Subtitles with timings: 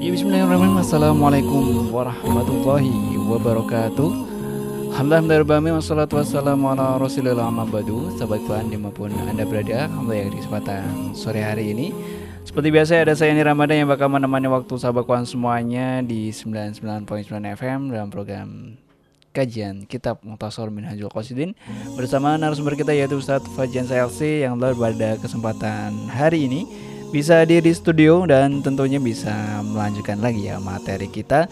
[0.00, 0.80] Ya bismillahirrahmanirrahim.
[0.80, 4.08] Assalamualaikum warahmatullahi wabarakatuh.
[4.96, 8.08] Alhamdulillah wassalatu wassalamu ala rasulillah amma badu.
[8.16, 11.92] Sahabat Tuhan di mana pun anda berada Alhamdulillah di kesempatan sore hari ini.
[12.48, 17.04] Seperti biasa ada saya ini Ramadan yang bakal menemani waktu sahabat Tuhan semuanya Di 99.9
[17.60, 18.80] FM dalam program
[19.36, 21.52] kajian kitab Muhtasar Minhajul Qasidin.
[21.92, 27.60] Bersama narasumber kita yaitu Ustadz Fajan SLC yang telah pada kesempatan hari ini bisa hadir
[27.60, 31.50] di studio dan tentunya bisa melanjutkan lagi ya materi kita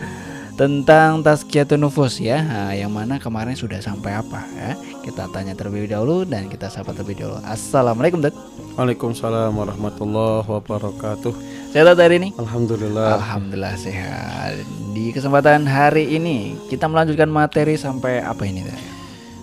[0.58, 2.42] tentang tazkiyatun nufus ya.
[2.42, 4.74] Nah, yang mana kemarin sudah sampai apa ya?
[5.06, 7.38] Kita tanya terlebih dahulu dan kita sapa terlebih dahulu.
[7.46, 8.34] Assalamualaikum Dad.
[8.74, 11.32] Waalaikumsalam warahmatullahi wabarakatuh.
[11.70, 12.28] Sehat hari ini?
[12.38, 13.22] Alhamdulillah.
[13.22, 14.58] Alhamdulillah sehat.
[14.94, 18.97] Di kesempatan hari ini kita melanjutkan materi sampai apa ini Dad?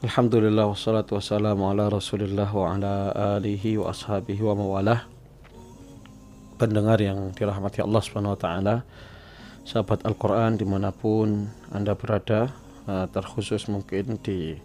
[0.00, 5.04] Alhamdulillah wassalatu wassalamu ala rasulillah wa ala alihi wa ashabihi wa mawalah
[6.56, 8.80] Pendengar yang dirahmati Allah subhanahu wa ta'ala
[9.68, 12.48] Sahabat Al-Quran di mana pun anda berada
[13.10, 14.58] Terkhusus mungkin di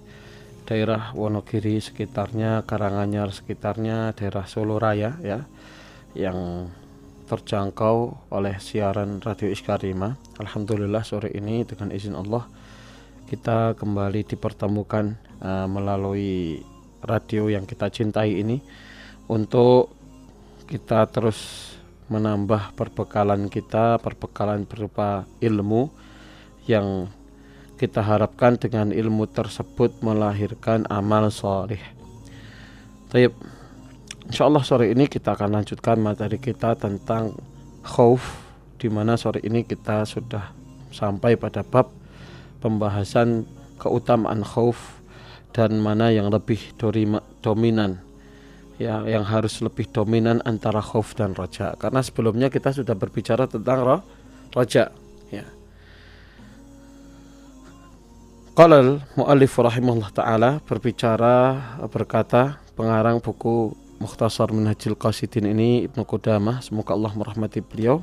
[0.66, 5.46] daerah Wonogiri sekitarnya Karanganyar sekitarnya daerah Solo Raya ya
[6.18, 6.72] Yang
[7.26, 10.14] terjangkau oleh siaran Radio Iskarima.
[10.38, 12.46] Alhamdulillah sore ini dengan izin Allah
[13.26, 16.62] kita kembali dipertemukan uh, melalui
[17.02, 18.62] radio yang kita cintai ini
[19.26, 19.90] untuk
[20.70, 21.74] kita terus
[22.06, 25.90] menambah perbekalan kita, perbekalan berupa ilmu
[26.70, 27.10] yang
[27.76, 31.82] kita harapkan dengan ilmu tersebut melahirkan amal soleh.
[33.12, 33.36] Taib.
[34.26, 37.38] Insya Allah sore ini kita akan lanjutkan materi kita tentang
[37.86, 38.42] khauf
[38.82, 40.50] di mana sore ini kita sudah
[40.90, 41.94] sampai pada bab
[42.66, 43.46] pembahasan
[43.78, 44.98] keutamaan khauf
[45.54, 46.58] dan mana yang lebih
[47.46, 48.02] dominan
[48.82, 53.80] ya yang harus lebih dominan antara khauf dan roja karena sebelumnya kita sudah berbicara tentang
[53.86, 53.98] ro
[54.52, 54.92] roja
[58.56, 61.60] Qala muallif rahimahullah taala berbicara
[61.92, 68.00] berkata pengarang buku Mukhtasar Minhajul Qasidin ini Ibnu Qudamah semoga Allah merahmati beliau.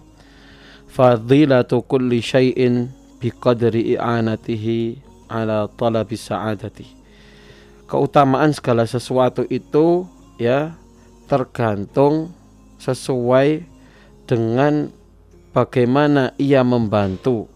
[0.93, 5.01] Fadilatu kulli syai'in biqadri i'anatihi
[5.33, 6.85] ala talabi sa'adati.
[7.89, 10.05] Keutamaan segala sesuatu itu
[10.37, 10.77] ya
[11.33, 12.29] tergantung
[12.77, 13.65] sesuai
[14.29, 14.93] dengan
[15.57, 17.49] bagaimana ia membantu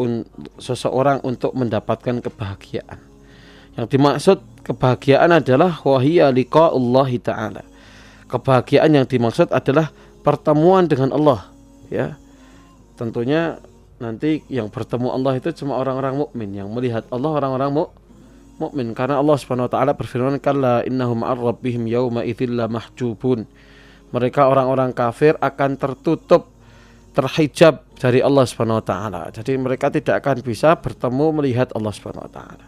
[0.00, 0.24] un-
[0.56, 3.10] seseorang untuk mendapatkan kebahagiaan
[3.78, 7.62] yang dimaksud kebahagiaan adalah wahiyya Allah taala.
[8.30, 9.90] Kebahagiaan yang dimaksud adalah
[10.22, 11.50] pertemuan dengan Allah,
[11.90, 12.14] ya.
[12.94, 13.58] Tentunya
[13.98, 17.84] nanti yang bertemu Allah itu cuma orang-orang mukmin yang melihat Allah orang-orang mu
[18.60, 23.48] mukmin karena Allah Subhanahu wa taala berfirman kalla innahum ar rabbihim yauma idzil mahjubun.
[24.10, 26.50] Mereka orang-orang kafir akan tertutup
[27.14, 29.22] terhijab dari Allah Subhanahu wa taala.
[29.28, 32.66] Jadi mereka tidak akan bisa bertemu melihat Allah Subhanahu wa taala.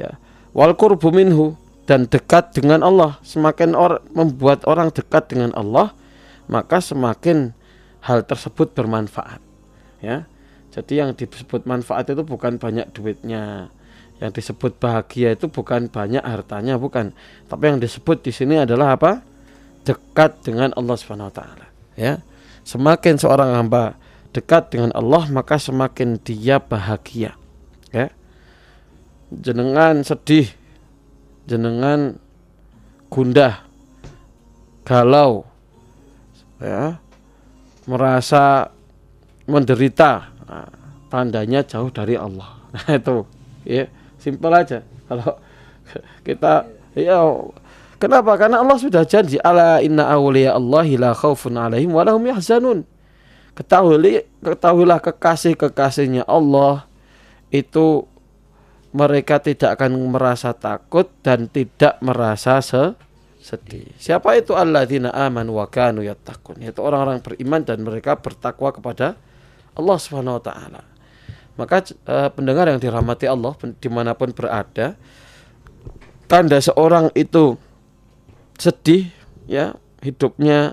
[0.00, 0.16] Ya.
[0.56, 3.20] Wal qurbu minhu dan dekat dengan Allah.
[3.20, 5.92] Semakin or membuat orang dekat dengan Allah
[6.48, 7.52] maka semakin
[8.02, 9.38] hal tersebut bermanfaat.
[10.00, 10.24] Ya.
[10.72, 13.68] Jadi yang disebut manfaat itu bukan banyak duitnya.
[14.24, 17.12] Yang disebut bahagia itu bukan banyak hartanya bukan.
[17.46, 19.20] Tapi yang disebut di sini adalah apa?
[19.84, 21.66] Dekat dengan Allah Subhanahu wa taala.
[21.92, 22.24] Ya.
[22.64, 24.00] Semakin seorang hamba
[24.32, 27.36] dekat dengan Allah maka semakin dia bahagia.
[27.92, 28.08] Ya.
[29.32, 30.48] Jenengan sedih
[31.44, 32.16] jenengan
[33.12, 33.64] gundah
[34.88, 35.44] galau
[36.58, 36.98] ya.
[37.82, 38.70] Merasa
[39.44, 40.70] menderita nah,
[41.12, 42.58] tandanya jauh dari Allah.
[42.72, 43.28] Nah itu.
[43.68, 43.84] Ya
[44.16, 44.80] simpel aja.
[45.10, 45.36] Kalau
[46.24, 46.64] kita
[46.96, 47.20] ya
[48.00, 48.38] kenapa?
[48.40, 52.88] Karena Allah sudah janji ala inna awliya Allah la khaufun alaihim wa lahum yahzanun
[53.52, 56.88] ketahui ketahuilah kekasih kekasihnya Allah
[57.52, 58.08] itu
[58.92, 62.92] mereka tidak akan merasa takut dan tidak merasa se
[63.42, 63.90] sedih.
[63.98, 66.62] Siapa itu alladzina aman wa kanu yattaqun?
[66.62, 69.18] Yaitu orang-orang beriman dan mereka bertakwa kepada
[69.74, 70.82] Allah Subhanahu wa taala.
[71.58, 74.96] Maka uh, pendengar yang dirahmati Allah di mana pun berada,
[76.30, 77.58] tanda seorang itu
[78.56, 79.12] sedih,
[79.44, 80.72] ya hidupnya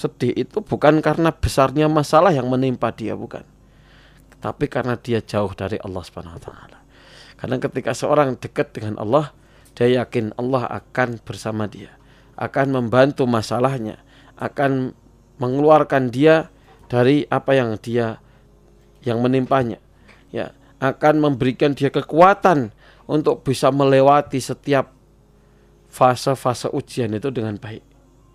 [0.00, 3.44] sedih itu bukan karena besarnya masalah yang menimpa dia, bukan,
[4.40, 6.78] tapi karena dia jauh dari Allah Subhanahu wa taala.
[7.36, 9.36] Karena ketika seorang dekat dengan Allah,
[9.76, 11.92] dia yakin Allah akan bersama dia,
[12.40, 14.00] akan membantu masalahnya,
[14.40, 14.96] akan
[15.36, 16.48] mengeluarkan dia
[16.88, 18.24] dari apa yang dia
[19.04, 19.76] yang menimpanya.
[20.32, 22.72] Ya, akan memberikan dia kekuatan
[23.04, 24.96] untuk bisa melewati setiap
[25.92, 27.84] fase-fase ujian itu dengan baik.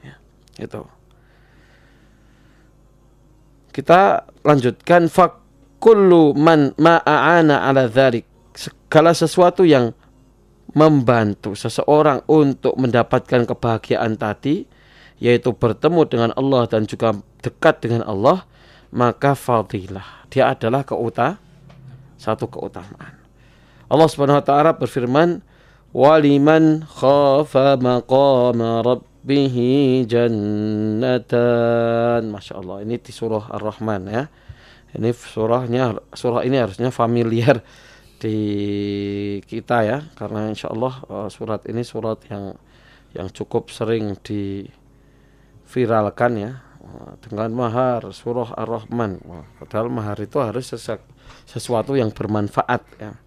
[0.06, 0.16] Ya,
[0.62, 0.86] itu.
[3.76, 8.24] Kita lanjutkan fakullu man ma'ana ala dzalik
[8.56, 9.92] segala sesuatu yang
[10.72, 14.64] membantu seseorang untuk mendapatkan kebahagiaan tadi
[15.20, 18.48] yaitu bertemu dengan Allah dan juga dekat dengan Allah
[18.96, 20.24] maka fadilah.
[20.32, 21.36] Dia adalah keuta
[22.16, 23.20] satu keutamaan.
[23.92, 25.44] Allah Subhanahu wa taala berfirman
[25.92, 31.34] waliman khafa maqama rabbih jannatan
[32.30, 34.30] Masya Allah ini di surah Ar-Rahman ya.
[34.94, 37.66] Ini surahnya surah ini harusnya familiar
[38.22, 38.38] di
[39.50, 40.06] kita ya.
[40.14, 42.54] Karena insya Allah uh, surat ini surat yang
[43.18, 46.62] yang cukup sering diviralkan ya.
[47.18, 49.18] Dengan mahar surah ar-rahman.
[49.58, 50.70] Padahal mahar itu harus
[51.50, 53.18] sesuatu yang bermanfaat ya.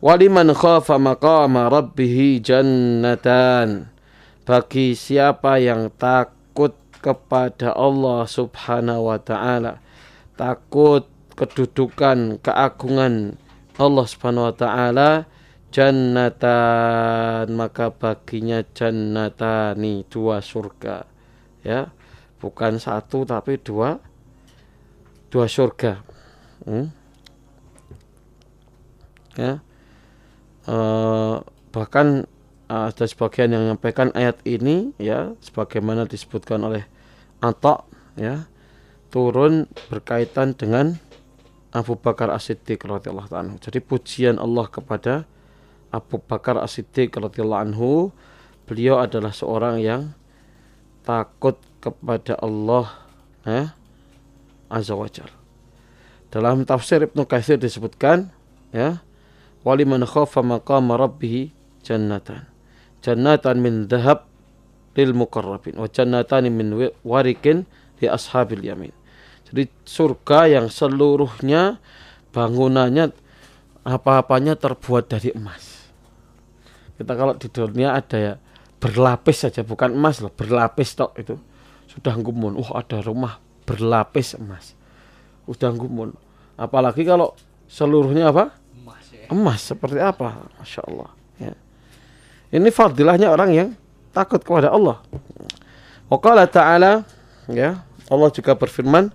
[0.00, 3.92] Waliman khafa maqama rabbih jannatan
[4.46, 9.82] bagi siapa yang takut kepada Allah subhanahu wa ta'ala
[10.38, 13.36] takut kedudukan keagungan
[13.76, 15.10] Allah Subhanahu wa taala
[15.68, 21.04] jannatan maka baginya jannatani dua surga.
[21.60, 21.92] Ya
[22.40, 24.00] bukan satu tapi dua
[25.28, 26.00] dua surga.
[26.64, 26.88] Hmm?
[29.36, 29.60] ya.
[30.66, 32.24] Uh, bahkan
[32.70, 36.84] uh, ada sebagian yang menyampaikan ayat ini ya sebagaimana disebutkan oleh
[37.42, 37.84] Atta
[38.16, 38.48] ya
[39.12, 40.98] turun berkaitan dengan
[41.76, 43.56] Abu Bakar As-Siddiq radhiyallahu anhu.
[43.60, 45.28] Jadi pujian Allah kepada
[45.92, 47.90] Abu Bakar As-Siddiq radhiyallahu anhu,
[48.64, 50.16] beliau adalah seorang yang
[51.04, 52.96] takut kepada Allah
[53.44, 53.68] eh,
[54.72, 55.28] azza wajal.
[56.32, 58.32] Dalam tafsir Ibnu Katsir disebutkan
[58.74, 59.04] ya,
[59.62, 61.54] waliman khafa maqama rabbih
[61.84, 62.55] jannatan.
[63.04, 64.26] Jannatan min dhahab
[64.96, 66.72] lil muqarrabin wa jannatan min
[67.04, 67.68] warikin
[68.00, 68.92] li ashabil yamin.
[69.46, 71.78] Jadi surga yang seluruhnya
[72.34, 73.14] bangunannya
[73.86, 75.86] apa-apanya terbuat dari emas.
[76.98, 78.34] Kita kalau di dunia ada ya
[78.82, 81.36] berlapis saja bukan emas loh, berlapis tok itu.
[81.86, 82.58] Sudah gumun.
[82.58, 84.74] Oh, ada rumah berlapis emas.
[85.46, 86.12] Sudah gumun.
[86.58, 87.36] Apalagi kalau
[87.70, 88.52] seluruhnya apa?
[88.74, 89.28] Emas, ya.
[89.30, 90.50] emas seperti apa?
[90.58, 91.10] Masya Allah.
[92.54, 93.68] Ini fadilahnya orang yang
[94.14, 95.02] takut kepada Allah.
[96.06, 97.02] Wakala ta'ala
[97.50, 99.10] ya Allah juga berfirman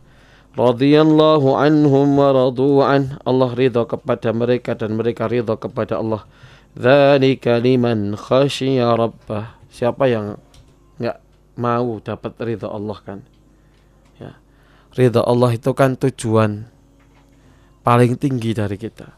[0.59, 3.15] radhiyallahu anhum wa radu an.
[3.23, 6.27] Allah ridha kepada mereka dan mereka ridha kepada Allah.
[6.75, 9.55] Dzalika liman khasyiya rabbah.
[9.71, 10.35] Siapa yang
[10.99, 11.23] enggak
[11.55, 13.19] mau dapat ridha Allah kan?
[14.19, 14.35] Ya.
[14.91, 16.67] Ridha Allah itu kan tujuan
[17.87, 19.15] paling tinggi dari kita.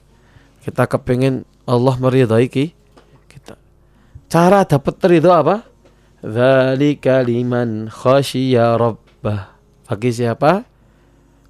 [0.61, 2.82] Kita kepingin Allah meridhai kita
[4.33, 5.61] cara dapat ridha apa?
[6.25, 9.53] Dzalika liman khasyiya rabbah.
[9.85, 10.65] Bagi siapa?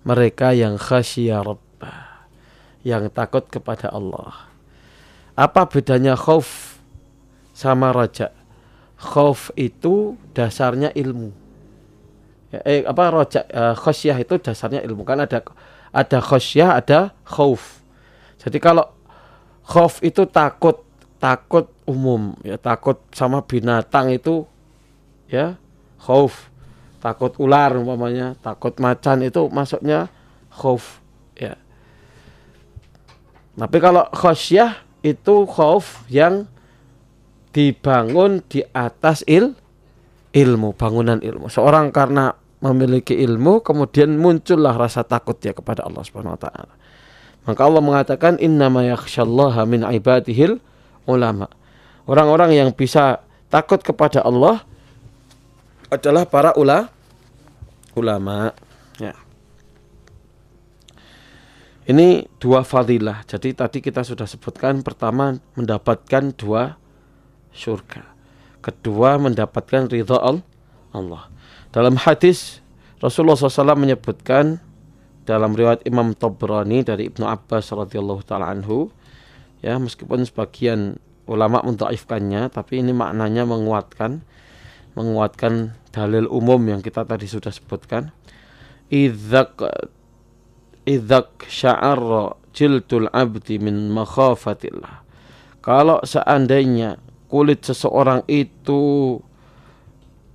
[0.03, 2.27] Mereka yang khasyia rabbah
[2.83, 4.51] yang takut kepada Allah.
[5.39, 6.75] Apa bedanya khauf
[7.55, 8.35] sama raja?
[8.99, 11.31] Khauf itu dasarnya ilmu.
[12.51, 13.47] Eh apa raja
[13.79, 15.07] khasyah itu dasarnya ilmu.
[15.07, 15.39] Kan ada
[15.95, 17.79] ada khasyah ada khauf.
[18.43, 18.91] Jadi kalau
[19.63, 20.83] khauf itu takut
[21.23, 24.43] takut umum ya takut sama binatang itu
[25.31, 25.55] ya
[26.03, 26.51] khauf
[27.03, 30.07] takut ular umpamanya, takut macan itu masuknya
[30.47, 31.03] khauf
[31.35, 31.59] ya.
[33.59, 36.47] Tapi kalau khosyah itu khauf yang
[37.51, 39.51] dibangun di atas il
[40.31, 41.51] ilmu, bangunan ilmu.
[41.51, 42.31] Seorang karena
[42.63, 46.73] memiliki ilmu kemudian muncullah rasa takut dia kepada Allah Subhanahu wa taala.
[47.43, 50.63] Maka Allah mengatakan innama yakhsyallaha min ibadihil
[51.07, 51.47] ulama.
[52.03, 54.63] Orang-orang yang bisa takut kepada Allah
[55.87, 56.89] adalah para ula,
[57.95, 58.51] ulama.
[58.97, 59.13] Ya.
[61.87, 63.23] Ini dua fadilah.
[63.27, 66.75] Jadi tadi kita sudah sebutkan pertama mendapatkan dua
[67.53, 68.03] surga.
[68.63, 71.23] Kedua mendapatkan ridha Allah.
[71.69, 72.63] Dalam hadis
[73.03, 74.63] Rasulullah SAW menyebutkan
[75.27, 78.91] dalam riwayat Imam Tabrani dari Ibnu Abbas radhiyallahu taala anhu
[79.63, 84.21] ya meskipun sebagian ulama mentaifkannya tapi ini maknanya menguatkan
[84.93, 88.11] menguatkan dalil umum yang kita tadi sudah sebutkan
[88.91, 89.57] idzak
[90.83, 95.01] idzak sya'arra jildul abdi min makhafatillah.
[95.65, 99.17] Kalau seandainya kulit seseorang itu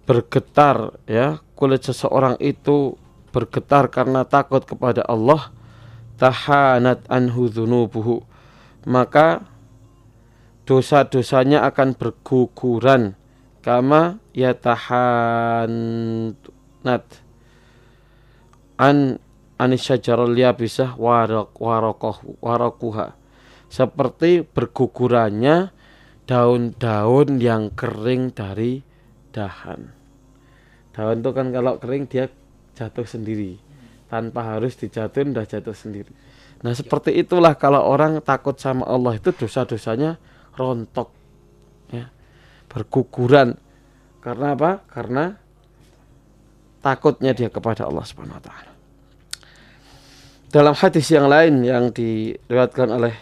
[0.08, 2.98] bergetar ya, kulit seseorang itu
[3.30, 5.54] bergetar karena takut kepada Allah,
[6.18, 8.26] tahanat anhu dzunubuhu.
[8.86, 9.42] Maka
[10.68, 13.16] dosa-dosanya akan berguguran.
[13.64, 15.74] Kama yatahanat
[18.78, 19.18] an
[19.58, 23.18] anisyajarul yabisah warak warakoh warakuha
[23.68, 25.74] seperti bergugurannya
[26.24, 28.80] daun-daun yang kering dari
[29.34, 29.92] dahan.
[30.94, 32.30] Daun itu kan kalau kering dia
[32.72, 33.60] jatuh sendiri.
[34.08, 36.08] Tanpa harus dijatuhin udah jatuh sendiri
[36.58, 40.18] nah seperti itulah kalau orang takut sama Allah itu dosa-dosanya
[40.58, 41.14] rontok
[41.94, 42.10] ya
[42.68, 43.56] berguguran.
[44.18, 44.84] Karena apa?
[44.90, 45.24] Karena
[46.84, 48.72] takutnya dia kepada Allah Subhanahu wa taala.
[50.48, 53.14] Dalam hadis yang lain yang diriwayatkan oleh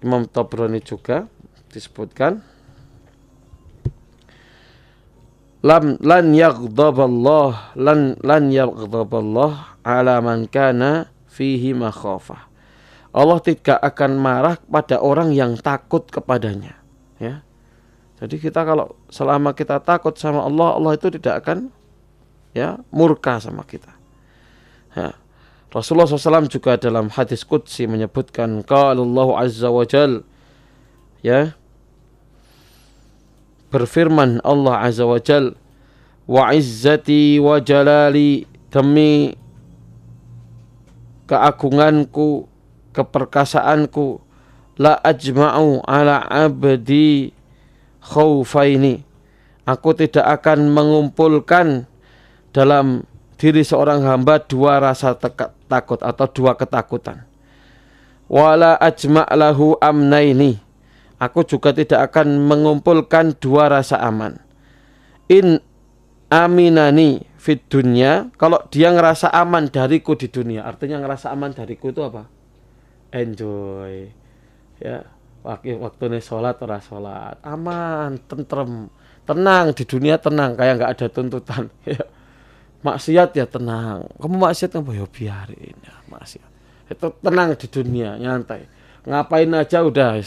[0.00, 1.28] Imam Tabrani juga
[1.72, 2.40] disebutkan
[5.60, 12.48] lam lan yaghdaballah lan lan yaghdaballah ala man kana fihi makhafah.
[13.12, 16.80] Allah tidak akan marah pada orang yang takut kepadanya,
[17.20, 17.44] ya.
[18.16, 21.68] Jadi kita kalau selama kita takut sama Allah, Allah itu tidak akan
[22.56, 23.92] ya murka sama kita.
[24.96, 25.12] Ya.
[25.68, 30.24] Rasulullah SAW juga dalam hadis Qudsi menyebutkan kalau Allah Azza wa Jal
[31.20, 31.52] ya
[33.68, 35.52] berfirman Allah Azza wa Jal
[36.24, 39.36] wa izzati wa jalali demi
[41.26, 42.46] keagunganku
[42.94, 44.22] keperkasaanku
[44.80, 47.34] la ajma'u ala abdi
[48.00, 49.06] khaufaini
[49.66, 51.90] aku tidak akan mengumpulkan
[52.54, 53.04] dalam
[53.36, 55.12] diri seorang hamba dua rasa
[55.68, 57.26] takut atau dua ketakutan.
[58.26, 60.58] Wala ajma' lahu amnaini.
[61.20, 64.40] Aku juga tidak akan mengumpulkan dua rasa aman.
[65.28, 65.60] In
[66.28, 68.26] aminani fit dunya.
[68.34, 70.66] Kalau dia ngerasa aman dariku di dunia.
[70.66, 72.26] Artinya ngerasa aman dariku itu apa?
[73.14, 74.10] Enjoy.
[74.82, 75.06] Ya.
[75.46, 77.38] Waktu waktu sholat ora sholat.
[77.46, 78.90] Aman, tentrem.
[79.22, 80.58] Tenang di dunia tenang.
[80.58, 81.70] Kayak nggak ada tuntutan.
[81.86, 82.02] Ya
[82.86, 86.50] maksiat ya tenang kamu maksiat kamu ya biarin ya maksiat
[86.86, 88.70] itu tenang di dunia nyantai
[89.02, 90.22] ngapain aja udah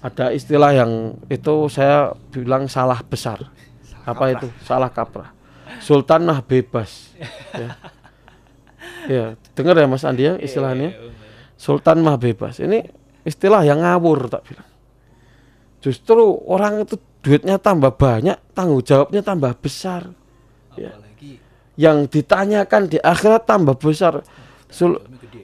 [0.00, 0.92] ada istilah yang
[1.28, 3.44] itu saya bilang salah besar
[4.08, 4.32] apa kaprah.
[4.32, 5.30] itu salah kaprah
[5.84, 7.12] sultan mah bebas
[7.60, 7.68] ya.
[9.04, 11.12] ya dengar ya mas Andi ya iya, istilahnya iya,
[11.60, 12.88] sultan mah bebas ini
[13.28, 14.68] istilah yang ngawur tak bilang
[15.84, 20.10] justru orang itu duitnya tambah banyak, tanggung jawabnya tambah besar.
[20.78, 20.94] Ya.
[21.78, 24.22] Yang ditanyakan di akhirat tambah besar.
[24.68, 24.98] Sul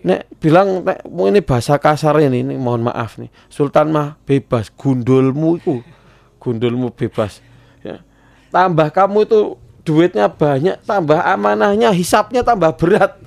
[0.04, 3.30] nek bilang nek ini bahasa kasar ini, ini mohon maaf nih.
[3.47, 5.75] Sultan mah bebas, gundulmu itu
[6.42, 7.40] gundulmu bebas.
[8.54, 8.70] Ya.
[8.70, 9.40] Tambah kamu itu
[9.82, 13.18] duitnya banyak, tambah amanahnya, hisapnya tambah berat.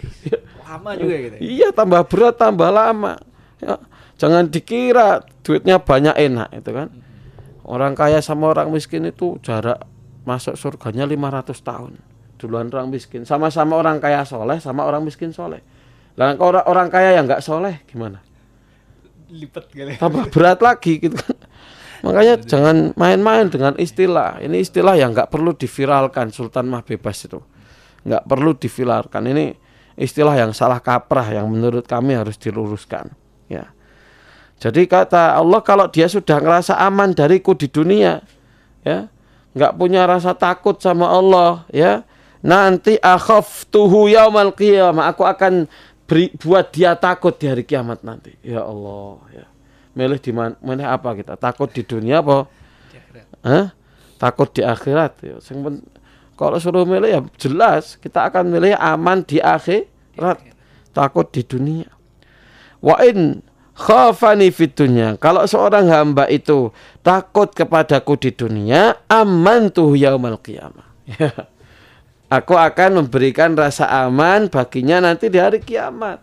[0.64, 1.36] Lama juga gitu.
[1.36, 1.40] Ya?
[1.44, 3.20] Iya, tambah berat, tambah lama.
[3.60, 3.76] Ya.
[4.16, 6.88] Jangan dikira duitnya banyak enak itu kan.
[7.68, 9.84] Orang kaya sama orang miskin itu jarak
[10.24, 11.94] masuk surganya 500 tahun.
[12.40, 13.28] Duluan orang miskin.
[13.28, 15.62] Sama-sama orang kaya soleh, sama orang miskin soleh.
[16.18, 18.26] Lah orang orang kaya yang nggak soleh gimana?
[19.30, 19.94] Lipat kali.
[20.02, 21.37] Tambah berat lagi gitu kan.
[22.08, 24.40] Makanya jangan main-main dengan istilah.
[24.40, 26.32] Ini istilah yang nggak perlu diviralkan.
[26.32, 27.44] Sultan mah bebas itu.
[28.08, 29.28] Nggak perlu diviralkan.
[29.28, 29.52] Ini
[30.00, 33.12] istilah yang salah kaprah yang menurut kami harus diluruskan.
[33.52, 33.76] Ya.
[34.58, 38.24] Jadi kata Allah kalau dia sudah ngerasa aman dariku di dunia,
[38.82, 39.12] ya
[39.54, 42.06] nggak punya rasa takut sama Allah, ya,
[42.46, 42.98] nanti
[43.70, 45.66] tuhu yaumal qiyamah, aku akan
[46.06, 48.38] beri, buat dia takut di hari kiamat nanti.
[48.46, 49.46] Ya Allah, ya.
[49.98, 50.54] Milih di mana?
[50.62, 51.34] Milih apa kita?
[51.42, 52.46] Takut di dunia apa?
[53.42, 53.74] Hah?
[54.22, 55.26] Takut di akhirat.
[55.26, 55.42] Ya.
[56.38, 60.38] Kalau suruh milih ya jelas kita akan milih aman di akhirat,
[60.94, 61.90] takut di dunia.
[62.78, 63.42] Wa in
[63.74, 65.18] khafani fit dunya.
[65.18, 66.70] Kalau seorang hamba itu
[67.02, 70.86] takut kepadaku di dunia, aman tuh yaumal qiyamah.
[72.38, 76.20] Aku akan memberikan rasa aman baginya nanti di hari kiamat.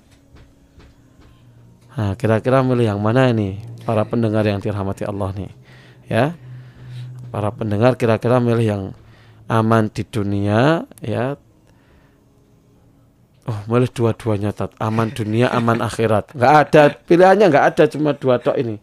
[1.94, 5.50] Nah, kira-kira milih yang mana ini para pendengar yang dirahmati Allah nih?
[6.10, 6.34] Ya.
[7.30, 8.84] Para pendengar kira-kira milih yang
[9.46, 11.38] aman di dunia ya
[13.44, 14.72] Oh, malah dua-duanya tat.
[14.80, 16.32] Aman dunia, aman akhirat.
[16.32, 18.80] Enggak ada pilihannya, enggak ada cuma dua tok ini.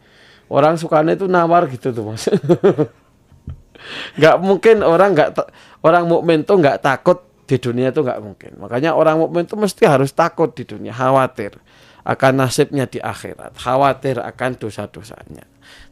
[0.53, 2.29] Orang sukanya itu nawar gitu tuh, Mas.
[4.21, 5.49] Enggak mungkin orang enggak
[5.81, 8.51] orang mukmin tuh enggak takut di dunia itu enggak mungkin.
[8.61, 11.57] Makanya orang mukmin itu mesti harus takut di dunia, khawatir
[12.01, 15.45] akan nasibnya di akhirat, khawatir akan dosa-dosanya.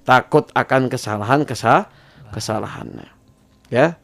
[0.03, 1.85] Takut akan kesalahan kesal
[2.33, 3.09] kesalahannya.
[3.69, 3.97] Ya.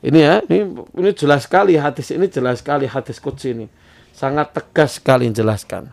[0.00, 0.64] Ini ya, ini,
[0.96, 3.66] ini jelas sekali hadis ini jelas sekali hadis kudsi ini.
[4.16, 5.92] Sangat tegas sekali menjelaskan.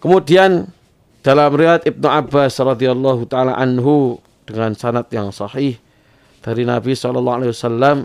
[0.00, 0.72] Kemudian
[1.20, 5.76] dalam riwayat Ibnu Abbas radhiyallahu taala anhu dengan sanad yang sahih
[6.44, 8.04] dari Nabi wasallam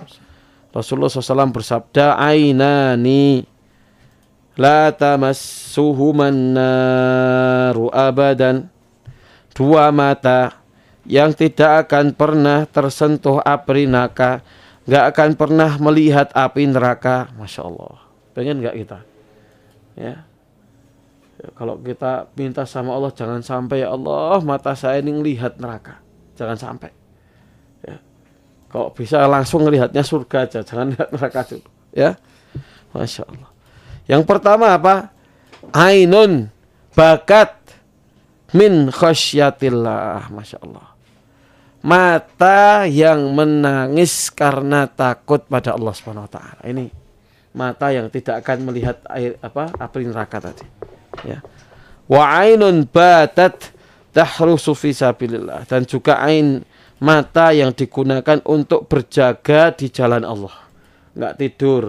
[0.72, 3.44] Rasulullah SAW bersabda ainani
[4.60, 8.68] la tamassuhuman naru abadan
[9.56, 10.60] dua mata
[11.08, 14.44] yang tidak akan pernah tersentuh api neraka,
[14.84, 17.98] nggak akan pernah melihat api neraka, masya Allah.
[18.36, 19.00] Pengen nggak kita?
[19.98, 20.28] Ya.
[21.56, 26.04] Kalau kita minta sama Allah jangan sampai ya Allah mata saya ini melihat neraka,
[26.36, 26.92] jangan sampai.
[27.82, 27.98] Ya.
[28.68, 31.68] Kalau bisa langsung melihatnya surga aja, jangan lihat neraka dulu.
[31.96, 32.20] Ya,
[32.92, 33.59] masya Allah.
[34.10, 35.14] Yang pertama apa?
[35.70, 36.50] Ainun
[36.98, 37.54] bakat
[38.58, 40.90] min khasyatillah, masya Allah
[41.80, 46.62] mata yang menangis karena takut pada Allah Subhanahu wa taala.
[46.68, 46.92] Ini
[47.56, 50.66] mata yang tidak akan melihat air apa api neraka tadi.
[51.24, 51.40] Ya.
[52.10, 53.72] Wa ainun batat
[54.12, 56.66] tahrusu fi sabilillah dan juga ain
[57.00, 60.56] mata yang digunakan untuk berjaga di jalan Allah.
[61.16, 61.84] Enggak tidur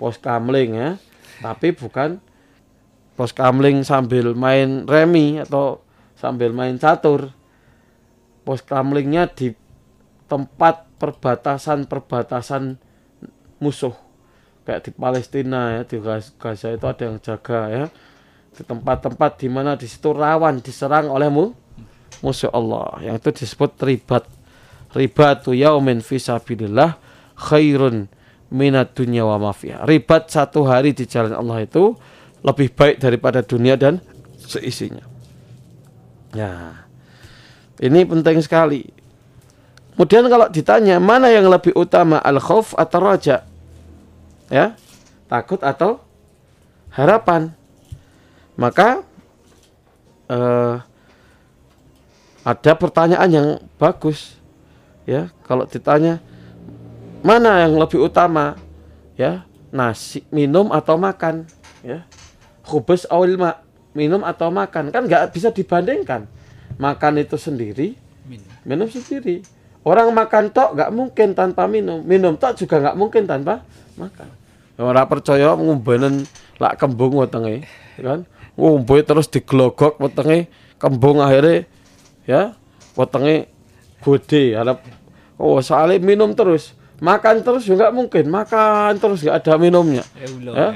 [0.00, 0.90] pos kamling ya,
[1.38, 2.18] tapi bukan
[3.18, 5.82] pos kamling sambil main remi atau
[6.14, 7.34] sambil main catur.
[8.46, 9.52] Pos kamlingnya di
[10.30, 12.78] tempat perbatasan-perbatasan
[13.58, 13.94] musuh.
[14.64, 15.96] Kayak di Palestina ya di
[16.36, 17.84] Gaza itu ada yang jaga ya.
[18.52, 21.30] Di tempat-tempat di mana di situ rawan diserang oleh
[22.22, 22.98] musuh Allah.
[23.04, 24.24] Yang itu disebut ribat.
[24.88, 26.96] Ribatu yaumin fisabilillah
[27.36, 28.08] khairun
[28.48, 31.96] minat dunia wa mafia ribat satu hari di jalan Allah itu
[32.40, 34.00] lebih baik daripada dunia dan
[34.40, 35.04] seisinya
[36.32, 36.84] ya
[37.78, 38.82] ini penting sekali.
[39.94, 43.46] Kemudian kalau ditanya mana yang lebih utama al khauf atau raja?
[44.50, 44.74] Ya,
[45.30, 46.02] takut atau
[46.90, 47.54] harapan?
[48.58, 49.06] Maka
[50.30, 50.74] eh,
[52.42, 54.34] ada pertanyaan yang bagus.
[55.06, 56.18] Ya, kalau ditanya
[57.22, 58.54] mana yang lebih utama?
[59.18, 61.46] Ya, nasi, minum atau makan?
[61.82, 62.06] Ya,
[62.62, 63.62] khubus awil mak,
[63.94, 64.94] minum atau makan?
[64.94, 66.30] Kan nggak bisa dibandingkan
[66.78, 69.42] makan itu sendiri, minum, minum sendiri.
[69.82, 73.66] Orang makan tok nggak mungkin tanpa minum, minum tok juga nggak mungkin tanpa
[73.98, 74.28] makan.
[74.78, 76.22] Orang percaya ngumbenen
[76.62, 77.66] lak kembung wetenge,
[77.98, 78.22] kan?
[78.54, 81.66] Ngumbe terus diglogok wetenge kembung akhirnya
[82.26, 82.54] ya
[82.94, 83.50] wetenge
[84.02, 84.78] gede harap
[85.38, 90.02] oh soalnya minum terus makan terus juga mungkin makan terus nggak ada minumnya
[90.54, 90.68] ya,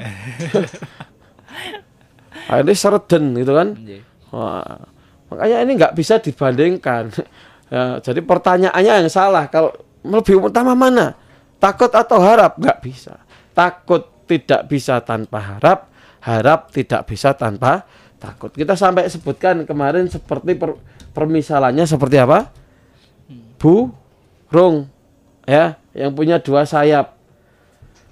[2.51, 3.69] akhirnya sereden gitu kan
[4.33, 4.89] Wah,
[5.33, 7.09] Makanya ini nggak bisa dibandingkan.
[7.73, 9.49] ya, jadi pertanyaannya yang salah.
[9.49, 9.73] Kalau
[10.05, 11.17] lebih utama mana?
[11.57, 12.61] Takut atau harap?
[12.61, 13.17] Nggak bisa.
[13.57, 15.89] Takut tidak bisa tanpa harap.
[16.21, 17.81] Harap tidak bisa tanpa
[18.21, 18.53] takut.
[18.53, 20.77] Kita sampai sebutkan kemarin seperti per,
[21.17, 22.53] permisalannya seperti apa?
[23.57, 24.85] Burung
[25.49, 27.17] ya, yang punya dua sayap.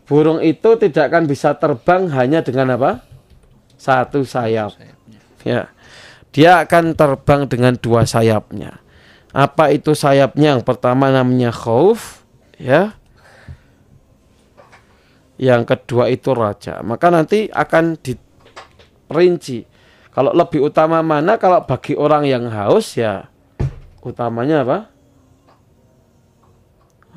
[0.05, 3.05] Burung itu tidak akan bisa terbang hanya dengan apa?
[3.77, 4.73] Satu sayap.
[5.41, 5.69] Ya
[6.31, 8.79] dia akan terbang dengan dua sayapnya.
[9.31, 10.59] Apa itu sayapnya?
[10.59, 12.23] Yang pertama namanya khauf,
[12.55, 12.95] ya.
[15.35, 16.79] Yang kedua itu raja.
[16.83, 19.67] Maka nanti akan diperinci.
[20.11, 21.39] Kalau lebih utama mana?
[21.39, 23.31] Kalau bagi orang yang haus ya
[24.03, 24.90] utamanya apa?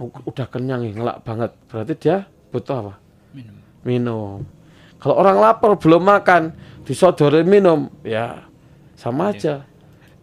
[0.03, 1.51] Udah kenyang nih, ngelak banget.
[1.71, 2.17] Berarti dia
[2.51, 2.95] butuh apa?
[3.35, 3.57] Minum.
[3.87, 4.39] Minum.
[4.99, 6.43] Kalau orang lapar belum makan,
[6.89, 8.49] disodori minum, ya
[8.97, 9.63] sama aja.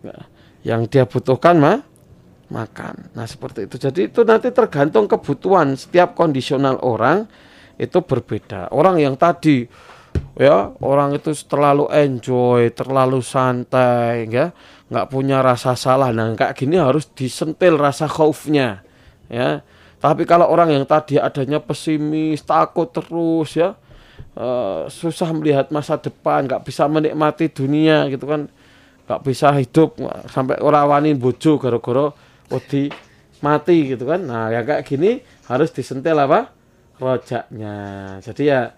[0.01, 0.17] Ya,
[0.61, 1.85] Yang dia butuhkan mah
[2.51, 3.15] makan.
[3.15, 3.79] Nah seperti itu.
[3.79, 7.25] Jadi itu nanti tergantung kebutuhan setiap kondisional orang
[7.79, 8.69] itu berbeda.
[8.75, 9.65] Orang yang tadi
[10.35, 14.51] ya orang itu terlalu enjoy, terlalu santai, ya
[14.91, 16.11] nggak punya rasa salah.
[16.11, 18.83] Nah kayak gini harus disentil rasa khaufnya,
[19.31, 19.63] ya.
[20.01, 23.77] Tapi kalau orang yang tadi adanya pesimis, takut terus, ya
[24.35, 28.51] eh, susah melihat masa depan, nggak bisa menikmati dunia gitu kan,
[29.07, 29.95] nggak bisa hidup
[30.27, 32.11] sampai orang wani bojo gara-gara
[32.51, 32.91] wedi
[33.41, 34.21] mati gitu kan.
[34.21, 36.53] Nah yang kayak gini harus disentil apa?
[37.01, 37.75] Rojaknya.
[38.21, 38.71] Jadi ya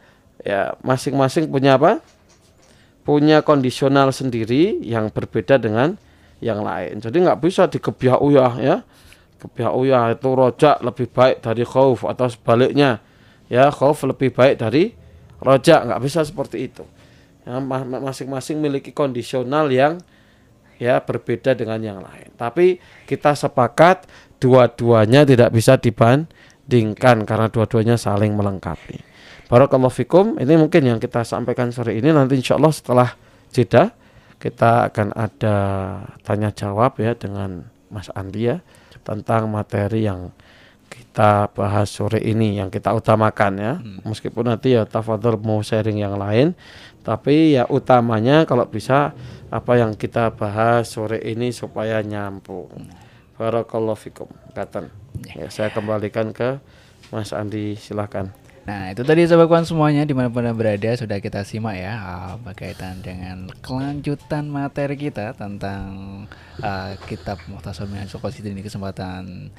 [0.44, 2.00] ya masing-masing punya apa?
[3.04, 6.00] Punya kondisional sendiri yang berbeda dengan
[6.40, 7.04] yang lain.
[7.04, 8.76] Jadi nggak bisa dikebiah uyah ya.
[9.44, 13.04] Kebiah uyah itu rojak lebih baik dari khauf atau sebaliknya.
[13.52, 14.96] Ya, khauf lebih baik dari
[15.44, 16.88] rojak, nggak bisa seperti itu.
[17.44, 20.00] Ya, ma- ma- masing-masing memiliki kondisional yang
[20.80, 22.32] ya berbeda dengan yang lain.
[22.40, 24.08] Tapi kita sepakat
[24.40, 29.04] dua-duanya tidak bisa dibandingkan karena dua-duanya saling melengkapi.
[29.52, 30.40] Barakallahu fikum.
[30.40, 33.10] Ini mungkin yang kita sampaikan sore ini nanti insya Allah setelah
[33.52, 33.92] jeda
[34.40, 35.56] kita akan ada
[36.24, 38.64] tanya jawab ya dengan Mas Andi ya
[39.04, 40.32] tentang materi yang
[40.90, 43.74] kita bahas sore ini yang kita utamakan ya.
[44.08, 46.58] Meskipun nanti ya tafadhol mau sharing yang lain
[47.04, 49.12] tapi ya utamanya kalau bisa
[49.52, 52.72] apa yang kita bahas sore ini supaya nyambung.
[53.36, 54.32] Barakallahu fikum.
[54.56, 54.88] Katan.
[55.36, 56.64] Ya, saya kembalikan ke
[57.12, 58.32] Mas Andi silahkan.
[58.64, 62.00] Nah itu tadi sobat kawan semuanya di mana pun anda berada sudah kita simak ya
[62.00, 66.24] ah, berkaitan dengan kelanjutan materi kita tentang
[66.62, 69.50] ah, kitab Muhtasar Minhajul Qasidin di kesempatan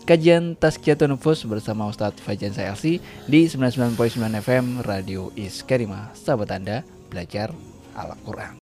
[0.04, 6.12] kajian Tazkiyatun Nufus bersama Ustadz Fajan Saelsi di 99.9 FM Radio Iskarima.
[6.12, 7.50] Sahabat Anda belajar
[7.96, 8.60] Al-Quran.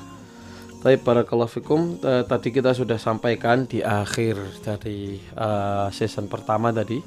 [0.78, 7.02] Tapi barakallahu fikum eh, tadi kita sudah sampaikan di akhir dari eh, season pertama tadi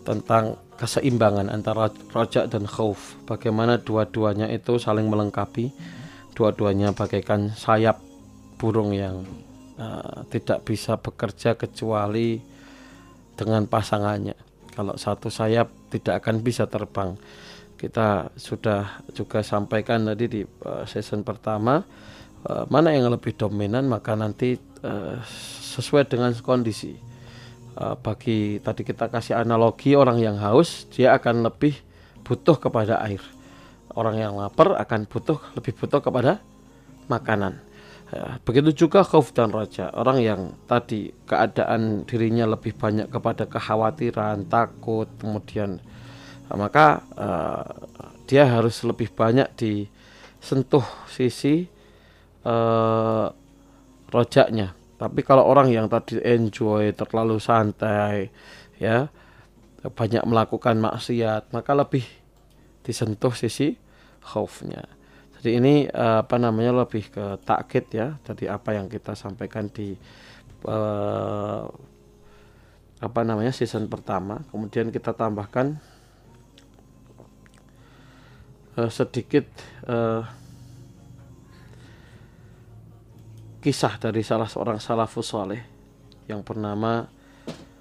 [0.00, 3.16] tentang keseimbangan antara rojak dan khauf.
[3.24, 5.72] Bagaimana dua-duanya itu saling melengkapi.
[6.36, 7.96] Dua-duanya bagaikan sayap
[8.60, 9.24] burung yang
[9.80, 12.40] eh, tidak bisa bekerja kecuali
[13.36, 14.36] dengan pasangannya.
[14.76, 17.16] Kalau satu sayap tidak akan bisa terbang.
[17.76, 21.80] Kita sudah juga sampaikan tadi di eh, season pertama
[22.44, 25.16] eh, mana yang lebih dominan maka nanti eh,
[25.72, 27.05] sesuai dengan kondisi.
[27.76, 31.76] Eh, bagi tadi kita kasih analogi orang yang haus dia akan lebih
[32.24, 33.20] butuh kepada air.
[33.92, 36.40] Orang yang lapar akan butuh lebih butuh kepada
[37.12, 37.60] makanan.
[38.08, 39.92] Ya, begitu juga khauf dan raja.
[39.92, 45.76] Orang yang tadi keadaan dirinya lebih banyak kepada kekhawatiran, takut, kemudian
[46.48, 47.64] eh, maka eh,
[48.24, 49.52] dia harus lebih banyak
[50.40, 51.68] sentuh sisi
[52.42, 53.30] uh,
[54.10, 54.74] rojaknya.
[54.96, 58.32] Tapi kalau orang yang tadi enjoy, terlalu santai,
[58.80, 59.12] ya
[59.84, 62.02] banyak melakukan maksiat, maka lebih
[62.82, 63.76] disentuh sisi
[64.24, 64.82] khaufnya.
[65.36, 68.16] Jadi ini uh, apa namanya lebih ke takkit ya.
[68.24, 69.94] Tadi apa yang kita sampaikan di
[70.66, 71.62] uh,
[72.98, 74.42] apa namanya season pertama.
[74.48, 75.76] Kemudian kita tambahkan
[78.80, 79.44] uh, sedikit
[79.86, 80.24] uh,
[83.66, 85.58] kisah dari salah seorang salafus saleh
[86.30, 87.10] yang bernama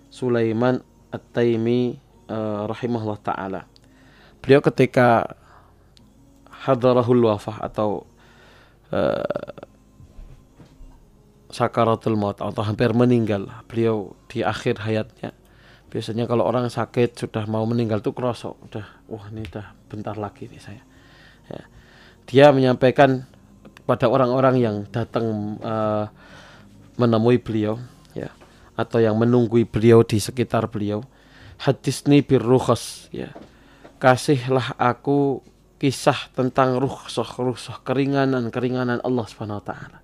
[0.10, 0.82] Sulaiman
[1.13, 1.93] At-Taimi
[2.26, 3.69] uh, rahimahullah taala.
[4.41, 5.30] Beliau ketika
[6.65, 8.02] hadarahul wafah atau
[8.89, 9.62] uh,
[11.54, 15.38] sakaratul maut atau hampir meninggal beliau di akhir hayatnya
[15.93, 20.52] biasanya kalau orang sakit sudah mau meninggal tuh kerosok udah wah ini udah bentar lagi
[20.52, 20.84] nih saya
[21.48, 21.63] ya.
[22.28, 23.24] dia menyampaikan
[23.86, 26.10] pada orang-orang yang datang uh,
[26.98, 27.78] menemui beliau
[28.17, 28.34] ya
[28.76, 31.06] atau yang menunggu beliau di sekitar beliau.
[31.56, 33.32] Hadisni birrukhas ya.
[33.95, 35.39] Kasihlah aku
[35.80, 40.00] kisah tentang rukhsah keringanan keringanan Allah Subhanahu wa taala.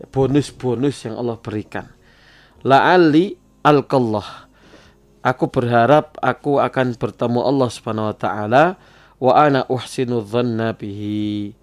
[0.00, 1.92] Ya, bonus-bonus yang Allah berikan.
[2.64, 4.48] La'ali alqallah
[5.22, 8.64] aku berharap aku akan bertemu Allah Subhanahu wa taala.
[9.18, 11.57] Wa ana uhsinu dhanna bihi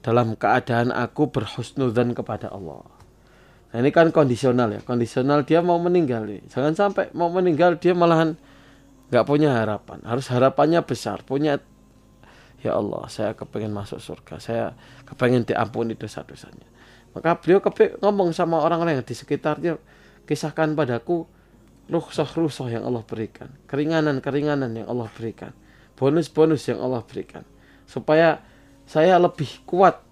[0.00, 2.84] dalam keadaan aku berhusnudzan kepada Allah.
[3.70, 4.80] Nah, ini kan kondisional ya.
[4.82, 6.42] Kondisional dia mau meninggal nih.
[6.50, 8.34] Jangan sampai mau meninggal dia malahan
[9.12, 10.02] nggak punya harapan.
[10.02, 11.22] Harus harapannya besar.
[11.22, 11.62] Punya
[12.60, 14.42] ya Allah, saya kepengen masuk surga.
[14.42, 14.64] Saya
[15.06, 16.66] kepengen diampuni dosa-dosanya.
[17.14, 19.78] Maka beliau kepe ngomong sama orang-orang yang di sekitarnya,
[20.26, 21.26] kisahkan padaku
[21.90, 25.50] rukhsah-rukhsah yang Allah berikan, keringanan-keringanan yang Allah berikan,
[25.98, 27.42] bonus-bonus yang Allah berikan,
[27.82, 28.38] supaya
[28.90, 30.02] saya lebih kuat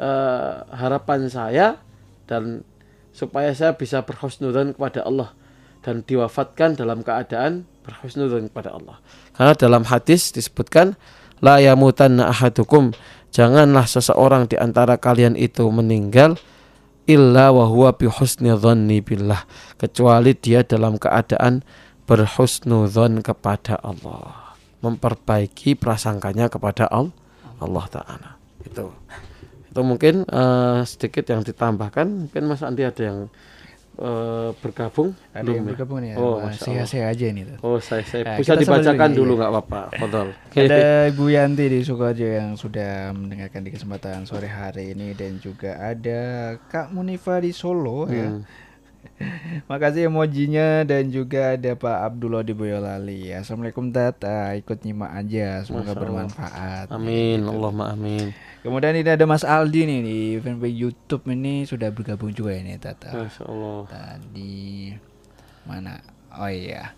[0.00, 1.76] uh, harapan saya
[2.24, 2.64] dan
[3.12, 5.36] supaya saya bisa berhusnudzan kepada Allah
[5.84, 8.96] dan diwafatkan dalam keadaan berhusnudzan kepada Allah.
[9.36, 10.96] Karena dalam hadis disebutkan
[11.44, 12.96] la yamutanna ahadukum
[13.28, 16.40] janganlah seseorang di antara kalian itu meninggal
[17.04, 18.08] illa wa huwa bi
[19.04, 19.44] billah
[19.76, 21.60] kecuali dia dalam keadaan
[22.08, 27.27] berhusnudzon kepada Allah memperbaiki prasangkanya kepada Allah
[27.58, 28.30] Allah Taala.
[28.64, 28.90] Itu
[29.68, 32.06] itu mungkin uh, sedikit yang ditambahkan.
[32.26, 33.18] Mungkin Mas Andi ada yang
[34.00, 35.12] uh, bergabung?
[35.30, 35.70] Ada belum yang ya?
[35.70, 36.14] bergabung ya?
[36.16, 37.58] Oh saya saya aja ini tuh.
[37.62, 40.28] oh saya saya nah, bisa dibacakan dulu nggak apa-apa Fadol.
[40.50, 45.78] Ada Ibu Yanti di Sukoharjo yang sudah mendengarkan di kesempatan sore hari ini dan juga
[45.78, 48.34] ada Kak Munifa di Solo ya.
[48.34, 48.40] hmm.
[48.42, 48.66] ya
[49.66, 53.34] Makasih emojinya dan juga ada Pak Abdullah di Boyolali.
[53.34, 56.88] Assalamualaikum Tat, uh, ikut nyimak aja, semoga bermanfaat.
[56.94, 57.50] Amin, gitu.
[57.50, 58.30] Allahumma amin.
[58.62, 63.14] Kemudian ini ada Mas Aldi nih di fanpage YouTube ini sudah bergabung juga ini Tata.
[63.14, 63.80] Masya Allah.
[63.90, 64.94] Tadi
[65.66, 65.98] mana?
[66.34, 66.94] Oh iya.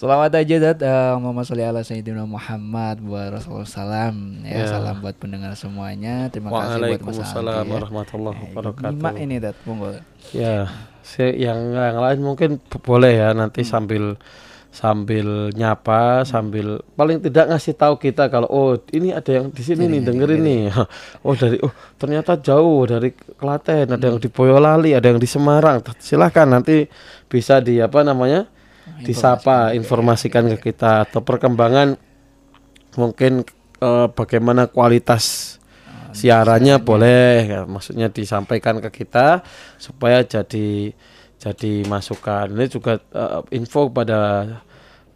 [0.00, 0.80] Selamat aja dat
[1.20, 4.80] Muhammad Salli ala Sayyidina Muhammad buat Rasulullah salam ya, ya.
[4.80, 6.32] salam buat pendengar semuanya.
[6.32, 7.72] Terima kasih buat Mas Waalaikumsalam ya.
[7.76, 8.96] warahmatullahi ya, wabarakatuh.
[8.96, 10.00] Nyimak ini dat monggo.
[10.32, 10.72] Ya,
[11.20, 13.68] yang yang lain mungkin boleh ya nanti hmm.
[13.68, 14.04] sambil
[14.72, 19.84] sambil nyapa sambil paling tidak ngasih tahu kita kalau oh ini ada yang di sini
[19.84, 20.62] nih dengerin nih
[21.28, 24.16] oh dari oh ternyata jauh dari Klaten ada hmm.
[24.16, 26.88] yang di Boyolali ada yang di Semarang silahkan nanti
[27.28, 28.48] bisa di apa namanya
[29.02, 31.08] disapa informasikan ke kita.
[31.08, 31.96] atau perkembangan
[32.98, 33.46] mungkin
[33.80, 39.46] uh, bagaimana kualitas ah, siarannya boleh ya, maksudnya disampaikan ke kita
[39.78, 40.92] supaya jadi
[41.40, 42.52] jadi masukan.
[42.52, 44.20] Ini juga uh, info pada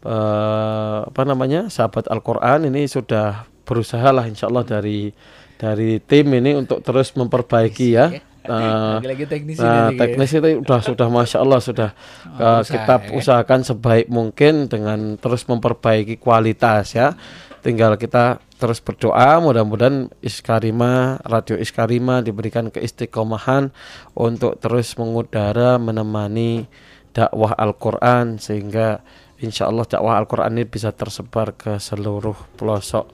[0.06, 5.12] uh, apa namanya sahabat Al-Qur'an ini sudah berusaha lah insyaallah dari
[5.56, 8.12] dari tim ini untuk terus memperbaiki ya
[8.44, 11.90] Uh, lagi teknis nah, teknis itu sudah sudah masya Allah sudah
[12.36, 13.16] oh, uh, kita ya.
[13.16, 17.16] usahakan sebaik mungkin dengan terus memperbaiki kualitas ya.
[17.64, 23.72] Tinggal kita terus berdoa mudah-mudahan Iskarima Radio Iskarima diberikan keistiqomahan
[24.12, 26.68] untuk terus mengudara menemani
[27.16, 29.00] dakwah Al-Qur'an sehingga
[29.40, 33.13] insya Allah dakwah Al-Qur'an ini bisa tersebar ke seluruh pelosok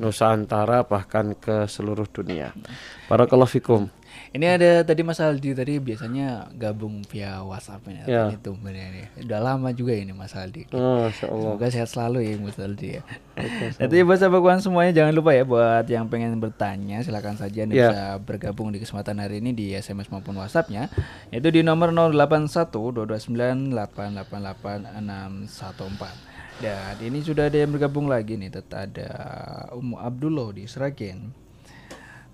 [0.00, 2.56] Nusantara bahkan ke seluruh dunia.
[3.12, 3.92] Barakallahu fikum.
[4.30, 8.30] Ini ada tadi Mas Aldi tadi biasanya gabung via WhatsApp ini ya.
[8.30, 9.26] itu ini.
[9.26, 10.70] Udah lama juga ini Mas Aldi.
[10.70, 11.10] Oh.
[11.10, 13.02] Semoga sehat selalu ya Mas Aldi ya.
[13.82, 17.90] Jadi buat sahabat semuanya jangan lupa ya buat yang pengen bertanya silakan saja Anda ya.
[17.90, 20.86] bisa bergabung di kesempatan hari ini di SMS maupun WhatsAppnya
[21.34, 23.74] yaitu di nomor 081 229
[26.60, 29.08] Dan ini sudah ada yang bergabung lagi nih, tetap ada
[29.72, 31.32] Ummu Abdullah di Sragen.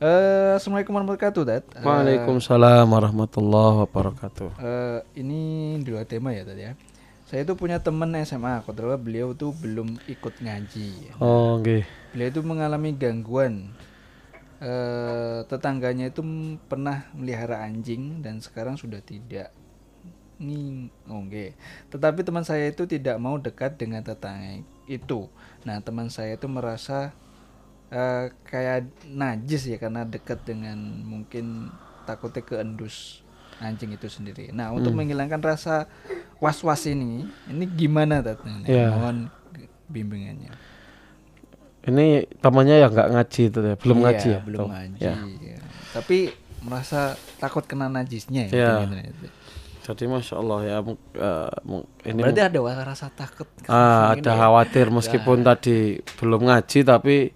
[0.02, 1.64] Eh, Assalamualaikum warahmatullahi wabarakatuh, Dad.
[1.78, 4.50] Eh, Waalaikumsalam warahmatullahi wabarakatuh.
[4.58, 5.40] eh, ini
[5.86, 6.72] dua tema ya, Dad ya.
[7.30, 11.16] Saya itu punya teman SMA, kebetulan beliau tuh belum ikut ngaji.
[11.22, 11.86] Oh, nggih.
[12.10, 13.70] Beliau itu mengalami gangguan.
[14.58, 16.26] Eh, tetangganya itu
[16.66, 19.54] pernah melihara anjing dan sekarang sudah tidak.
[20.36, 21.56] Nih, oke.
[21.88, 25.32] Tetapi teman saya itu tidak mau dekat dengan tetangga itu.
[25.64, 27.16] Nah, teman saya itu merasa
[27.86, 31.70] eh, kayak najis ya karena dekat dengan mungkin
[32.02, 33.22] takutnya keendus
[33.56, 34.52] anjing itu sendiri.
[34.52, 35.88] Nah, untuk menghilangkan rasa
[36.36, 38.44] was-was ini, ini gimana Tat?
[38.44, 38.92] Ini Ya.
[38.92, 39.32] Mohon
[39.88, 40.52] bimbingannya.
[41.86, 42.06] Ini
[42.42, 44.40] temannya yang nggak ngaji itu ya, belum Iya, ngaji ya?
[44.42, 45.00] belum Tuh, ngaji.
[45.00, 45.14] ya.
[45.54, 45.58] ya.
[45.94, 46.18] Tapi
[46.66, 48.84] merasa takut kena najisnya Iya.
[48.84, 49.26] intinya itu.
[49.86, 53.46] Jadi masya Allah ya, mu- ini Berarti ada rasa takut.
[53.46, 54.34] Mungkin ada ya.
[54.34, 57.30] khawatir meskipun tadi belum ngaji tapi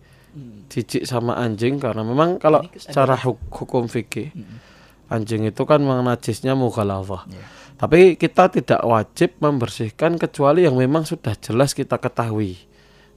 [0.67, 4.35] jijik sama anjing karena memang kalau secara huk- hukum fikih
[5.11, 7.27] anjing itu kan najisnya mughaladzah.
[7.31, 7.45] Iya.
[7.79, 12.59] Tapi kita tidak wajib membersihkan kecuali yang memang sudah jelas kita ketahui.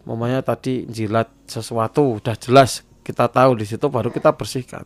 [0.05, 4.85] Mamanya tadi jilat sesuatu udah jelas kita tahu di situ baru kita bersihkan.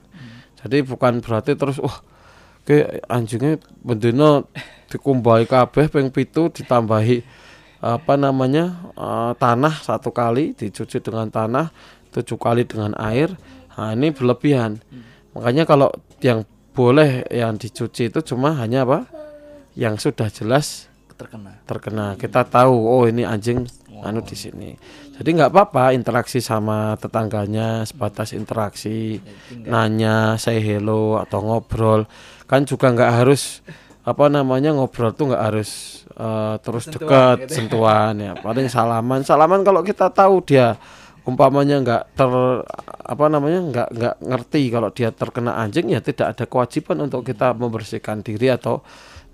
[0.58, 2.00] Jadi bukan berarti terus wah
[2.68, 4.52] ke anjingnya bendino
[4.92, 7.24] dikumbai kabeh ping pitu ditambahi
[7.80, 11.72] apa namanya eh, tanah satu kali dicuci dengan tanah
[12.12, 13.32] tujuh kali dengan air.
[13.78, 14.82] Nah ini berlebihan.
[15.38, 19.06] Makanya kalau yang boleh yang dicuci itu cuma hanya apa?
[19.78, 21.62] Yang sudah jelas terkena.
[21.70, 22.08] terkena.
[22.18, 23.70] Kita tahu oh ini anjing
[24.02, 24.74] anu di sini.
[25.18, 29.18] Jadi nggak apa-apa interaksi sama tetangganya sebatas interaksi
[29.66, 32.06] nanya say hello atau ngobrol
[32.48, 33.62] kan juga nggak harus
[34.08, 37.56] apa namanya ngobrol tuh nggak harus eh, terus Sentuhan dekat gitu ya.
[37.60, 38.34] sentuhan ya.
[38.40, 39.20] Paling salaman.
[39.28, 40.80] Salaman kalau kita tahu dia
[41.28, 42.32] umpamanya nggak ter
[43.04, 47.52] apa namanya nggak nggak ngerti kalau dia terkena anjing ya tidak ada kewajiban untuk kita
[47.52, 48.80] membersihkan diri atau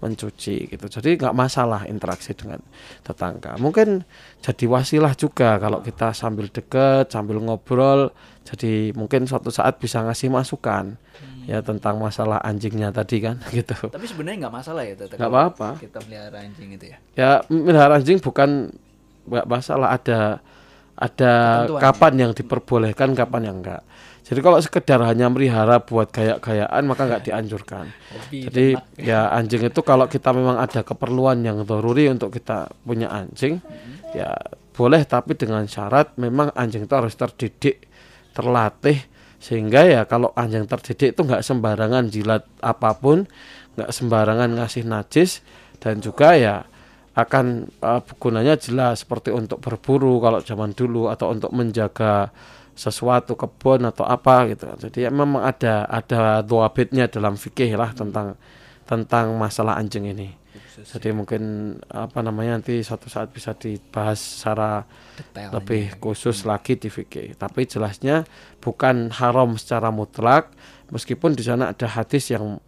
[0.01, 0.85] mencuci gitu.
[0.89, 2.57] Jadi nggak masalah interaksi dengan
[3.05, 3.55] tetangga.
[3.61, 4.03] Mungkin
[4.41, 8.09] jadi wasilah juga kalau kita sambil deket sambil ngobrol
[8.43, 10.99] jadi mungkin suatu saat bisa ngasih masukan
[11.47, 13.75] ya tentang masalah anjingnya tadi kan gitu.
[13.89, 15.69] Tapi sebenarnya nggak masalah ya, nggak apa-apa.
[15.79, 16.97] Kita melihara anjing itu ya.
[17.13, 18.71] ya melihara anjing bukan
[19.27, 20.43] nggak masalah ada
[20.93, 21.33] ada
[21.65, 21.81] Ketentuannya.
[21.81, 23.81] kapan yang diperbolehkan kapan yang enggak
[24.23, 27.91] jadi kalau sekedar hanya melihara buat gaya-gayaan maka nggak dianjurkan.
[28.31, 33.59] Jadi ya anjing itu kalau kita memang ada keperluan yang doruri untuk kita punya anjing
[34.15, 34.31] ya
[34.71, 37.83] boleh tapi dengan syarat memang anjing itu harus terdidik
[38.31, 39.03] terlatih
[39.43, 43.27] sehingga ya kalau anjing terdidik itu nggak sembarangan jilat apa pun
[43.75, 45.43] nggak sembarangan ngasih najis
[45.83, 46.63] dan juga ya
[47.13, 52.31] akan eh, gunanya jelas seperti untuk berburu kalau zaman dulu atau untuk menjaga
[52.73, 58.39] sesuatu kebun atau apa gitu jadi ya memang ada ada doabitnya dalam fikih lah tentang
[58.87, 60.33] tentang masalah anjing ini
[60.83, 64.83] jadi mungkin apa namanya nanti suatu saat bisa dibahas secara
[65.15, 65.49] detail.
[65.55, 68.27] lebih khusus lagi di fikih tapi jelasnya
[68.59, 70.51] bukan haram secara mutlak
[70.91, 72.59] meskipun di sana ada hadis yang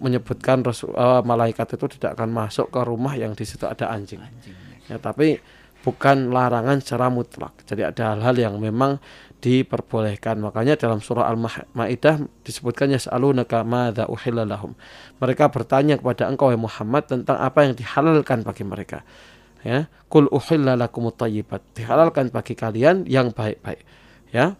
[0.00, 4.20] menyebutkan Rasul, eh, malaikat itu tidak akan masuk ke rumah yang di situ ada anjing.
[4.22, 4.56] Anjing.
[4.88, 5.36] ya tapi
[5.84, 7.52] bukan larangan secara mutlak.
[7.68, 8.96] Jadi ada hal-hal yang memang
[9.38, 10.42] diperbolehkan.
[10.42, 14.74] Makanya dalam surah al-maidah disebutkan yas'alunaka madza uhilla lahum.
[15.22, 19.06] Mereka bertanya kepada engkau ya Muhammad tentang apa yang dihalalkan bagi mereka?
[19.66, 23.82] Ya kul uhilla lakumut thayyibat dihalalkan bagi kalian yang baik-baik.
[24.30, 24.54] Ya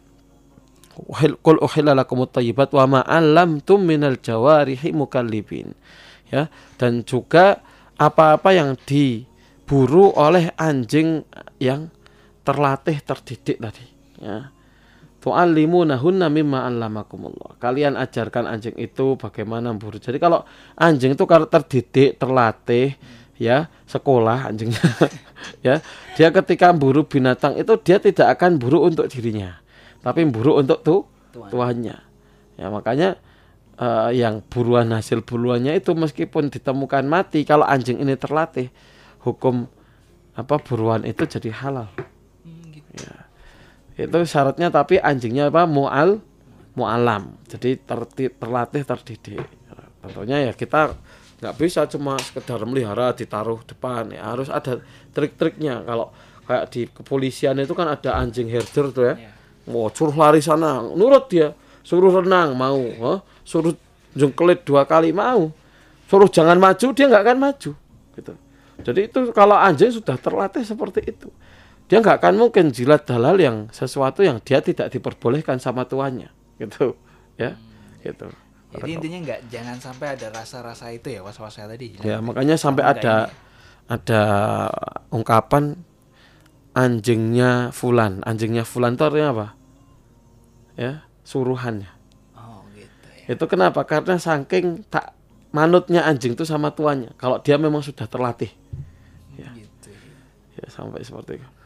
[1.42, 5.74] kul uhilla lakumut thayyibat wa ma 'allamtum minal jawarihi mukallibin.
[6.30, 7.62] Ya dan juga
[7.98, 11.26] apa-apa yang diburu oleh anjing
[11.58, 11.90] yang
[12.42, 13.86] terlatih terdidik tadi.
[14.18, 14.50] Ya
[15.22, 17.59] tu'allimunahunna mimma 'allamakumullah.
[17.59, 20.46] Kalian ajarkan anjing itu bagaimana memburu jadi kalau
[20.78, 22.94] anjing itu kalau terdidik terlatih
[23.38, 24.83] ya sekolah anjingnya
[25.66, 25.78] ya
[26.18, 29.62] dia ketika buru binatang itu dia tidak akan buru untuk dirinya
[30.03, 31.01] tapi buru untuk tuh
[31.34, 31.51] Tuan.
[31.51, 31.97] tuannya.
[32.59, 33.18] Ya makanya
[33.78, 38.70] eh, yang buruan hasil buruannya itu meskipun ditemukan mati kalau anjing ini terlatih
[39.22, 39.70] hukum
[40.34, 41.90] apa buruan itu jadi halal.
[42.47, 43.07] Hmm, gitu.
[43.99, 45.66] Itu syaratnya tapi anjingnya apa?
[45.66, 46.22] Mual
[46.78, 47.34] mualam.
[47.51, 49.42] Jadi terti, terlatih terdidik.
[49.99, 50.94] Tentunya ya kita
[51.42, 54.14] nggak bisa cuma sekedar melihara ditaruh depan.
[54.14, 54.78] Ya harus ada
[55.11, 55.82] trik-triknya.
[55.82, 56.14] Kalau
[56.46, 59.14] kayak di kepolisian itu kan ada anjing herder tuh ya.
[59.66, 60.78] Mau suruh lari sana.
[60.94, 61.51] Nurut dia.
[61.82, 62.78] Suruh renang mau.
[62.78, 63.18] Huh?
[63.42, 63.74] suruh
[64.14, 65.51] jengkelit dua kali mau.
[66.07, 67.70] Suruh jangan maju dia nggak akan maju.
[68.14, 68.32] Gitu.
[68.78, 71.26] Jadi itu kalau anjing sudah terlatih seperti itu
[71.89, 76.28] dia nggak akan mungkin jilat halal yang sesuatu yang dia tidak diperbolehkan sama tuannya.
[76.61, 76.93] Gitu
[77.41, 77.57] ya.
[78.05, 78.28] Gitu.
[78.68, 81.97] Jadi intinya nggak jangan sampai ada rasa-rasa itu ya was-wasnya tadi.
[82.05, 83.32] ya makanya sampai ada
[83.89, 84.22] ada
[85.09, 85.80] ungkapan
[86.76, 88.20] anjingnya fulan.
[88.28, 89.47] Anjingnya fulan itu artinya apa?
[90.76, 91.89] Ya suruhannya.
[92.36, 93.32] Oh gitu ya.
[93.32, 93.89] itu kenapa?
[93.89, 95.16] Karena saking tak
[95.57, 97.16] manutnya anjing itu sama tuannya.
[97.16, 98.53] Kalau dia memang sudah terlatih.
[99.41, 99.49] Ya.
[99.57, 99.89] Gitu.
[100.61, 101.57] ya sampai seperti itu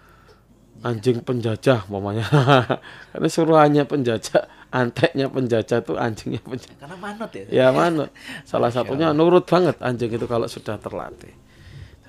[0.83, 2.27] anjing penjajah umpamanya.
[3.15, 6.77] Karena suruhannya penjajah anteknya penjajah itu anjingnya penjajah.
[6.81, 7.45] Karena manut ya.
[7.49, 8.11] ya manut.
[8.43, 11.33] Salah satunya nurut banget anjing itu kalau sudah terlatih.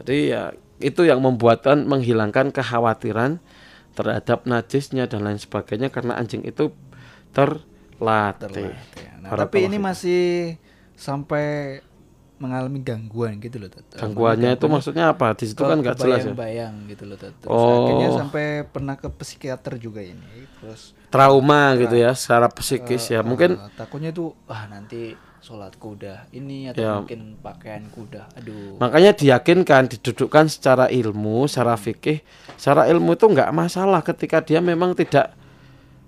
[0.01, 0.51] Jadi ya
[0.82, 3.38] itu yang membuatkan menghilangkan kekhawatiran
[3.93, 6.74] terhadap najisnya dan lain sebagainya karena anjing itu
[7.30, 8.74] terlatih, Terlatih.
[9.21, 10.57] Nah, tapi ini masih
[10.97, 11.80] sampai
[12.43, 13.71] mengalami gangguan gitu loh.
[13.71, 13.87] Tat.
[13.95, 17.15] gangguannya itu maksudnya apa di situ kan nggak jelas ya Bayang gitu loh.
[17.15, 17.31] Tat.
[17.39, 17.87] Terus Oh.
[17.87, 20.43] akhirnya sampai pernah ke psikiater juga ini.
[20.59, 26.31] Terus trauma gitu ya secara psikis ya mungkin eh, takutnya tuh ah nanti sholatku udah
[26.31, 26.91] ini atau Ya.
[26.97, 28.79] mungkin pakaianku udah aduh.
[28.79, 32.23] Makanya diyakinkan, didudukkan secara ilmu, secara fikih,
[32.55, 35.35] secara ilmu itu nggak masalah ketika dia memang tidak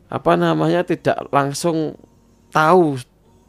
[0.08, 2.00] apa namanya tidak langsung
[2.50, 2.96] tahu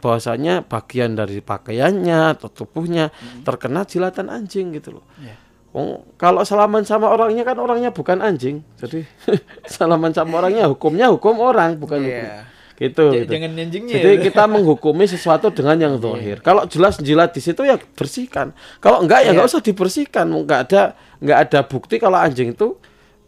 [0.07, 3.11] bahwasanya bagian dari pakaiannya atau tubuhnya
[3.43, 5.05] terkena jilatan anjing gitu loh.
[5.19, 5.35] Ya.
[5.75, 9.03] Wong, kalau salaman sama orangnya kan orangnya bukan anjing, jadi
[9.67, 12.47] salaman sama orangnya hukumnya hukum orang bukan hukum Iya.
[12.79, 13.05] gitu.
[13.11, 13.33] J- gitu.
[13.35, 13.95] Jangan anjingnya.
[13.99, 14.23] Jadi ya.
[14.25, 16.41] kita menghukumi sesuatu dengan yang zahir.
[16.41, 18.55] Kalau jelas jilat di situ ya bersihkan.
[18.79, 19.31] Kalau enggak ya Iya.
[19.37, 20.27] enggak usah dibersihkan.
[20.31, 20.83] Enggak ada
[21.19, 22.79] enggak ada bukti kalau anjing itu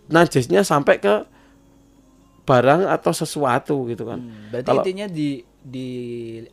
[0.08, 1.28] najisnya sampai ke
[2.44, 4.24] barang atau sesuatu gitu kan.
[4.24, 5.90] Hmm, berarti Kalau- intinya di di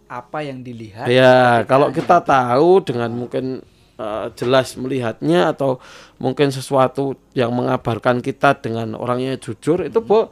[0.09, 1.07] apa yang dilihat.
[1.07, 3.61] Ya, kalau kita tahu dengan mungkin
[3.97, 5.79] eh, jelas melihatnya atau
[6.19, 10.31] mungkin sesuatu yang mengabarkan kita dengan orangnya jujur itu bo-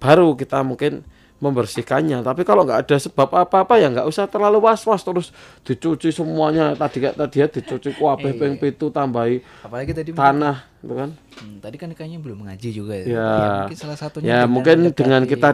[0.00, 1.06] baru kita mungkin
[1.36, 2.24] membersihkannya.
[2.24, 5.32] Tapi kalau nggak ada sebab apa-apa ya nggak usah terlalu was-was terus
[5.62, 6.72] dicuci semuanya.
[6.72, 8.40] Tadi kayak tadi ya dicuci kuabe Iya.
[8.40, 11.10] ping pitu tambahi Apalagi tadi tanah, gitu kan?
[11.36, 13.04] Hmm, tadi kan kayaknya belum mengaji juga ya.
[13.04, 13.32] Ya.
[13.68, 15.50] mungkin salah satunya Ya dengan mungkin dengan kita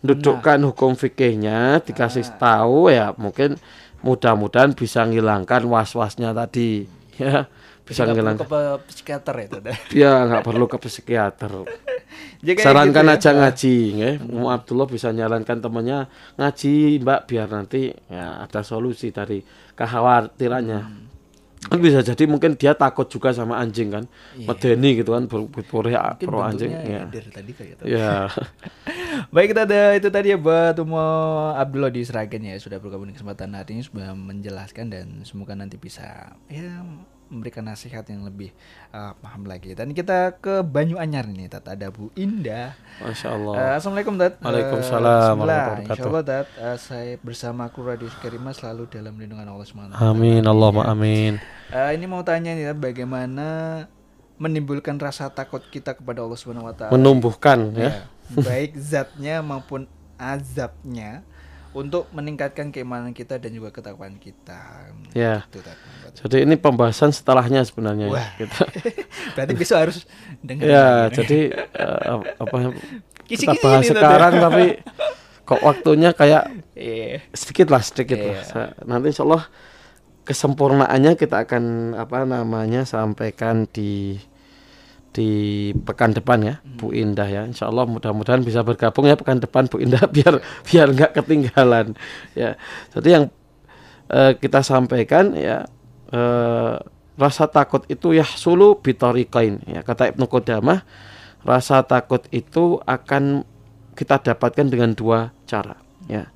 [0.00, 3.60] dudukkan hukum fikihnya dikasih tahu ya mungkin
[4.00, 7.48] mudah-mudahan bisa menghilangkan was-wasnya tadi ya
[7.86, 8.60] bisa menghilangkan ke
[8.90, 9.64] psikiater ya Tat.
[9.94, 11.52] ya nggak perlu ke psikiater
[12.58, 13.16] sarankan gitu ya.
[13.16, 19.10] aja ngaji ya Mu Abdullah bisa nyarankan temannya ngaji mbak biar nanti ya ada solusi
[19.10, 19.38] dari
[19.72, 21.06] kekhawatirannya
[21.58, 21.72] Hmm.
[21.72, 24.04] kan bisa jadi mungkin dia takut juga sama anjing kan
[24.36, 26.02] medeni gitu kan ber- berpura Iya.
[26.12, 27.82] Mungkin pro anjing ya Eder tadi kayak gitu.
[27.88, 28.30] ya
[29.34, 31.00] Baik kita ada itu tadi ya buat Umo
[31.52, 35.74] Abdullah di Seragen ya sudah bergabung di kesempatan hari ini sudah menjelaskan dan semoga nanti
[35.74, 36.06] bisa
[36.46, 36.84] ya
[37.26, 38.54] memberikan nasihat yang lebih
[38.94, 39.74] uh, paham lagi.
[39.74, 42.78] Dan kita ke Banyu Anyar nih Tat ada Bu Indah.
[43.02, 44.34] masya Allah Eh, Assalamualaikum Tat.
[44.38, 45.90] Eh, Waalaikumsalam warahmatullahi wabarakatuh.
[45.92, 49.98] Insyaallah Tat eh, saya bersama kru Radio Sukarima selalu dalam lindungan Allah SWT.
[49.98, 51.38] Amin Allahumma amin.
[51.70, 53.46] Eh, ini mau tanya nih Tat, bagaimana
[54.36, 56.92] menimbulkan rasa takut kita kepada Allah Subhanahu wa taala.
[56.92, 57.88] Menumbuhkan ya.
[57.88, 58.02] Ya,
[58.36, 61.24] baik zatnya maupun azabnya
[61.76, 64.88] untuk meningkatkan keimanan kita dan juga ketakwaan kita.
[65.12, 65.44] Ya.
[65.44, 65.76] Itu Tat.
[66.16, 68.14] Jadi ini pembahasan setelahnya sebenarnya ya.
[68.16, 68.28] Wah.
[68.40, 68.64] Kita,
[69.36, 69.96] Berarti besok harus
[70.40, 70.64] dengar.
[70.64, 74.00] ya, jadi eh, apa kita Kisi-kisi bahas ini, Tat.
[74.00, 74.64] sekarang tapi
[75.44, 77.20] kok waktunya kayak Iya.
[77.36, 78.40] sedikit lah sedikit lah.
[78.40, 78.64] Iya.
[78.82, 79.44] Nanti insya Allah
[80.24, 81.64] kesempurnaannya kita akan
[81.94, 84.16] apa namanya sampaikan di
[85.16, 85.30] di
[85.72, 87.48] pekan depan ya Bu Indah ya.
[87.48, 91.96] Insya Allah mudah-mudahan bisa bergabung ya pekan depan Bu Indah biar biar nggak ketinggalan
[92.36, 92.60] ya.
[92.92, 93.24] Jadi yang
[94.12, 95.64] eh, kita sampaikan ya
[96.12, 96.76] eh,
[97.16, 99.80] rasa takut itu ya sulu bitorikain ya.
[99.80, 100.84] Kata Ibnu Qudamah
[101.40, 103.48] rasa takut itu akan
[103.96, 106.28] kita dapatkan dengan dua cara ya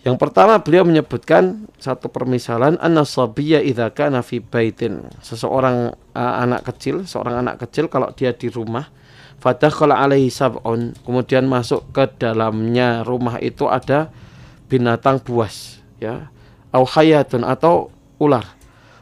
[0.00, 5.04] yang pertama beliau menyebutkan satu permisalan anna sabiyya idza kana fi baitin.
[5.20, 8.88] Seseorang uh, anak kecil, seorang anak kecil kalau dia di rumah
[9.40, 14.12] fadakhala alaihi sab'un, kemudian masuk ke dalamnya rumah itu ada
[14.68, 16.28] binatang buas ya.
[16.70, 17.90] Au hayatun atau
[18.22, 18.46] ular.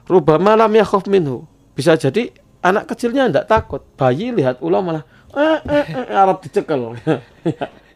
[0.09, 1.45] Rubama lam yakhaf minhu.
[1.77, 2.33] Bisa jadi
[2.65, 3.83] anak kecilnya tidak takut.
[3.95, 5.05] Bayi lihat ular malah
[5.37, 6.97] eh, eh, eh, Arab dicekel.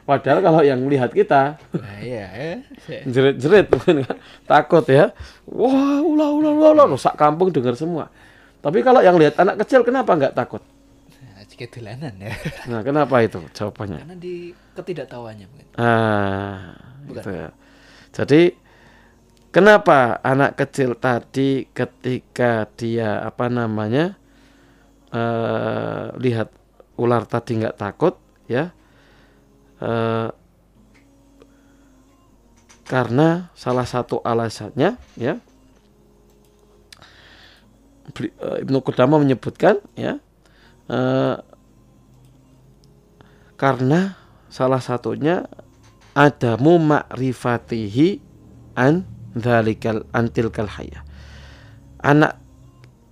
[0.00, 2.26] Padahal kalau yang lihat kita Nah, iya
[2.88, 3.00] ya.
[3.04, 3.66] jerit-jerit
[4.50, 5.14] takut ya
[5.46, 8.10] wah ulah ulah ulah ulah sak kampung dengar semua
[8.58, 10.60] tapi kalau yang lihat anak kecil kenapa nggak takut
[11.20, 12.32] Nah, jika dolanan ya.
[12.66, 14.34] nah kenapa itu jawabannya Karena di
[14.74, 15.66] ketidaktahuannya mungkin.
[15.76, 16.74] ah
[17.06, 17.14] Bukan.
[17.16, 17.48] gitu ya
[18.10, 18.42] jadi
[19.50, 24.18] kenapa anak kecil tadi ketika dia apa namanya
[25.10, 26.48] eh lihat
[26.96, 28.14] ular tadi nggak takut
[28.46, 28.70] ya
[29.80, 30.28] eh
[32.90, 35.38] karena salah satu alasannya ya
[38.18, 40.18] eh, Ibnu Qudamah menyebutkan ya
[40.90, 41.36] eh,
[43.54, 44.18] karena
[44.50, 45.46] salah satunya
[46.16, 48.08] ada mumakrifatihi
[48.74, 49.06] an
[49.38, 51.06] dzalikal antil kalhaya.
[52.02, 52.40] Anak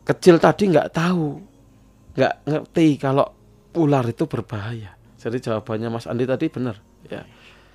[0.03, 1.39] kecil tadi nggak tahu,
[2.19, 3.27] nggak ngerti kalau
[3.79, 4.97] ular itu berbahaya.
[5.19, 6.79] Jadi jawabannya Mas Andi tadi benar,
[7.11, 7.27] ya.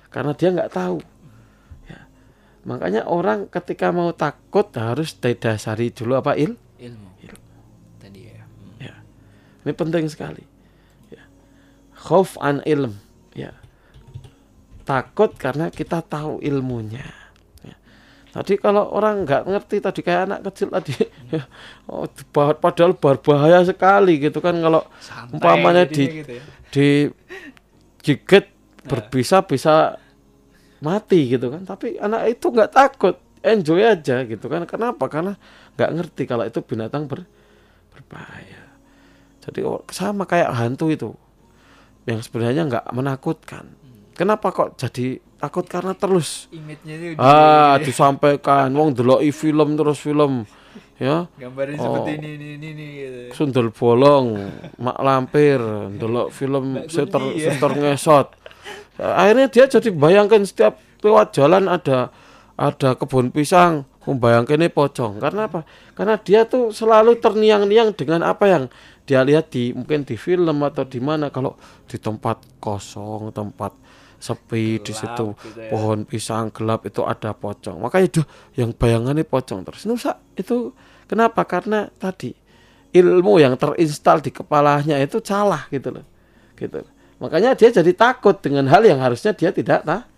[0.08, 0.96] Karena dia nggak tahu.
[1.84, 2.08] Ya.
[2.64, 6.56] Makanya orang ketika mau takut harus didasari dulu apa il?
[6.80, 7.10] Ilmu.
[7.20, 7.56] Ilmu.
[8.00, 8.48] Tadi ya.
[8.48, 8.76] Hmm.
[8.80, 8.94] Ya.
[9.68, 10.40] Ini penting sekali.
[11.12, 11.20] Ya.
[11.92, 12.96] Khauf an ilm,
[13.36, 13.52] ya.
[14.88, 17.04] Takut karena kita tahu ilmunya.
[17.60, 17.76] Ya.
[18.32, 20.96] Tadi kalau orang nggak ngerti tadi kayak anak kecil tadi,
[21.28, 21.44] ya,
[21.88, 26.44] oh, padahal berbahaya sekali gitu kan kalau Santai umpamanya di gitu ya.
[26.74, 27.06] Di
[28.02, 28.50] gigit
[28.82, 29.94] berbisa bisa
[30.82, 31.62] mati gitu kan.
[31.62, 33.14] Tapi anak itu nggak takut
[33.46, 34.66] enjoy aja gitu kan.
[34.66, 35.06] Kenapa?
[35.06, 35.38] Karena
[35.78, 37.22] nggak ngerti kalau itu binatang ber,
[37.94, 38.66] berbahaya.
[39.46, 39.62] Jadi
[39.94, 41.10] sama kayak hantu itu
[42.10, 43.70] yang sebenarnya nggak menakutkan.
[44.14, 45.66] Kenapa kok jadi takut?
[45.66, 46.50] Karena terus.
[47.20, 50.48] Ah di- disampaikan wong deloki film terus film
[50.98, 51.84] ya gambarin Oh.
[51.84, 53.20] seperti ini ini ini, ini gitu.
[53.34, 54.38] sundel bolong,
[54.78, 55.58] mak lampir,
[55.94, 57.52] ndelok film Gundi ya.
[57.52, 58.28] suter ngesot.
[58.94, 62.14] Akhirnya dia jadi bayangkan setiap lewat jalan ada
[62.54, 65.18] ada kebun pisang, membayangkan ini pocong.
[65.18, 65.66] Karena apa?
[65.98, 68.64] Karena dia tuh selalu terniang-niang dengan apa yang
[69.04, 71.58] dia lihat di mungkin di film atau di mana kalau
[71.90, 73.74] di tempat kosong, tempat
[74.24, 75.68] sepi di Gelap situ gitu ya.
[75.68, 77.76] pohon pisang gelap itu ada pocong.
[77.76, 78.22] Makanya itu
[78.56, 79.84] yang bayangannya pocong terus.
[79.84, 80.72] Nusa itu
[81.04, 81.44] kenapa?
[81.44, 82.32] Karena tadi
[82.96, 86.06] ilmu yang terinstal di kepalanya itu salah gitu loh.
[86.56, 86.80] Gitu.
[87.20, 90.08] Makanya dia jadi takut dengan hal yang harusnya dia tidak ta-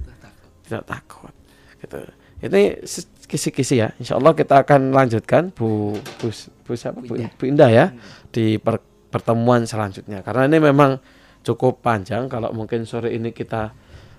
[0.62, 1.34] tidak takut.
[1.82, 1.98] Gitu.
[2.46, 2.84] Ini
[3.26, 3.90] kisi-kisi ya.
[3.98, 6.30] Insya Allah kita akan lanjutkan Bu Bu,
[6.62, 7.02] Bu siapa?
[7.02, 7.86] Bu, Bu Indah ya
[8.30, 10.20] di per- pertemuan selanjutnya.
[10.22, 11.00] Karena ini memang
[11.42, 12.28] cukup panjang.
[12.28, 13.72] Kalau mungkin sore ini kita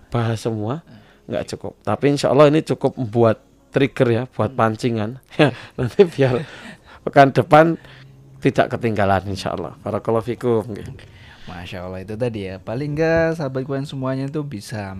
[0.10, 0.84] bahas semua
[1.28, 1.74] nggak cukup.
[1.84, 5.20] Tapi insya Allah ini cukup membuat trigger ya, buat pancingan.
[5.38, 6.47] Ya, nanti biar
[7.03, 7.76] pekan depan
[8.41, 9.76] tidak ketinggalan insya Allah.
[9.84, 10.64] Barakallahu fikum.
[11.47, 14.91] Masya Allah itu tadi ya paling enggak sahabat kalian semuanya tuh bisa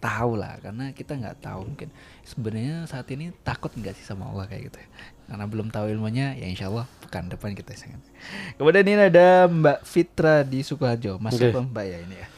[0.00, 1.88] tahu lah karena kita nggak tahu mungkin
[2.24, 4.88] sebenarnya saat ini takut nggak sih sama Allah kayak gitu ya
[5.32, 8.04] karena belum tahu ilmunya ya insya Allah pekan depan kita sangat
[8.60, 12.28] kemudian ini ada Mbak Fitra di Sukoharjo masuk ke Mbak ya ini ya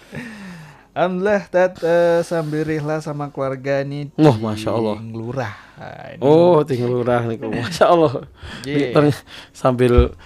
[0.96, 4.96] Alhamdulillah tat eh, sambil rihla sama keluarga nih Wah, di Masya Allah.
[4.96, 8.24] Ini Oh, tinggal lurah nih, masya Allah.
[8.64, 8.96] Iya.
[8.96, 9.20] Ter-
[9.52, 10.16] sambil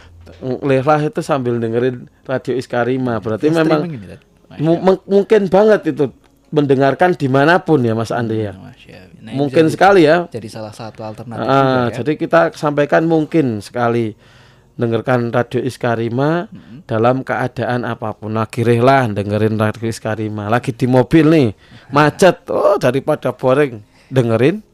[0.63, 3.19] lirah itu sambil dengerin radio Iskarima.
[3.19, 3.83] Berarti memang
[5.11, 6.15] mungkin banget itu
[6.55, 8.55] mendengarkan di mana pun ya Mas Andi ya.
[8.55, 8.71] Allah.
[9.21, 10.25] Nah, mungkin bisa sekali ya.
[10.33, 11.97] jadi salah satu alternatif Ah, juga ya.
[12.01, 14.17] Jadi kita sampaikan mungkin sekali
[14.81, 16.49] dengarkan radio Iskarima
[16.89, 18.33] dalam keadaan apa pun.
[18.33, 21.49] Lagi rela dengerin radio Iskarima, lagi di mobil nih,
[21.97, 22.49] macet.
[22.49, 24.65] Oh, daripada boring dengerin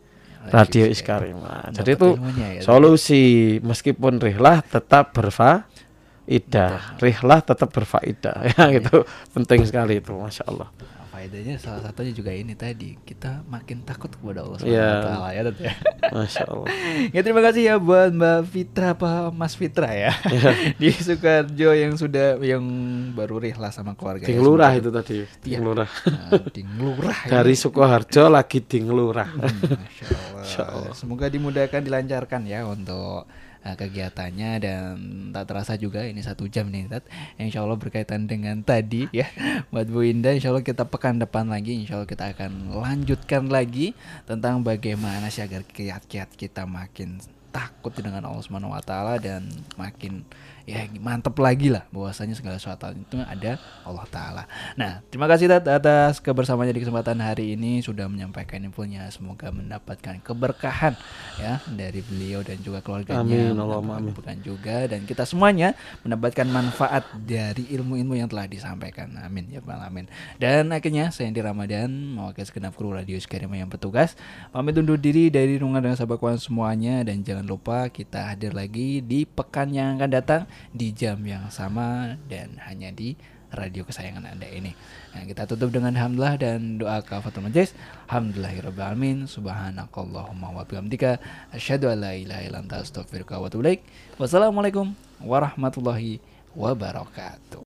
[0.55, 1.69] radio Iskarima.
[1.75, 7.03] Jadi itu ya, solusi meskipun rihlah tetap berfaedah.
[7.03, 8.37] Rihlah tetap berfaedah.
[8.55, 9.03] Ya gitu.
[9.35, 10.71] Penting sekali itu, Masya Allah.
[11.17, 14.69] Faedahnya salah satunya juga ini tadi kita makin takut kepada Allah Iya.
[14.69, 15.73] Subhanahu wa taala ya Tat, ya.
[16.13, 16.67] Masya Allah.
[17.17, 20.51] ya terima kasih ya buat Mbak Fitra apa Mas Fitra ya Iya.
[20.83, 22.61] di Sukarjo yang sudah yang
[23.11, 24.29] baru rihlah sama keluarga.
[24.29, 24.37] Ya.
[24.37, 25.17] Ngelurah Semoga- itu tadi.
[25.41, 25.59] Di Iya.
[25.59, 25.89] Ngelurah.
[25.89, 27.31] Nah, di Ngelurah ya.
[27.33, 29.29] Dari Sukoharjo lagi di Ngelurah.
[29.31, 29.41] Hmm,
[29.73, 30.37] Masya Allah.
[30.37, 30.93] Masya Allah.
[30.93, 33.25] Semoga dimudahkan dilancarkan ya untuk
[33.67, 34.95] uh, kegiatannya dan
[35.35, 37.03] tak terasa juga ini satu jam nih Tat.
[37.43, 39.27] Insya Allah berkaitan dengan tadi ya
[39.75, 43.99] buat Bu Indah Insya Allah kita pekan depan lagi Insya Allah kita akan lanjutkan lagi
[44.25, 47.19] tentang bagaimana sih agar kiat-kiat kita makin
[47.51, 49.49] takut dengan Allah Subhanahu wa taala dan
[49.81, 50.29] makin
[50.67, 53.55] ya mantep lagi lah bahwasanya segala sesuatu itu ada
[53.87, 54.43] Allah taala.
[54.75, 59.07] Nah, terima kasih Tat atas kebersamaannya di kesempatan hari ini sudah menyampaikan infonya.
[59.15, 60.99] Semoga mendapatkan keberkahan
[61.39, 63.23] ya dari beliau dan juga keluarganya.
[63.23, 64.11] Amin, Allahumma amin.
[64.11, 69.15] Bukan juga dan kita semuanya mendapatkan manfaat dari ilmu-ilmu yang telah disampaikan.
[69.23, 70.07] Amin ya Rabbal alamin.
[70.43, 71.89] Dan akhirnya saya Andi Ramadan
[72.19, 74.19] mewakili segenap kru Radio Sekarima yang bertugas
[74.51, 78.99] pamit undur diri dari rungan dengan sahabat kawan semuanya dan jangan lupa kita hadir lagi
[78.99, 80.43] di pekan yang akan datang
[80.75, 83.17] di jam yang sama dan hanya di
[83.55, 84.75] radio kesayangan Anda ini.
[85.15, 87.73] Nah, kita tutup dengan hamdalah dan doa kafatul majelis.
[88.11, 91.23] Alhamdulillahirabbil Subhanakallahumma wa bihamdika
[91.55, 93.81] asyhadu an la ilaha illa anta astaghfiruka wa atubu.
[94.19, 94.93] Wassalamualaikum
[95.23, 96.21] warahmatullahi
[96.53, 97.65] wabarakatuh.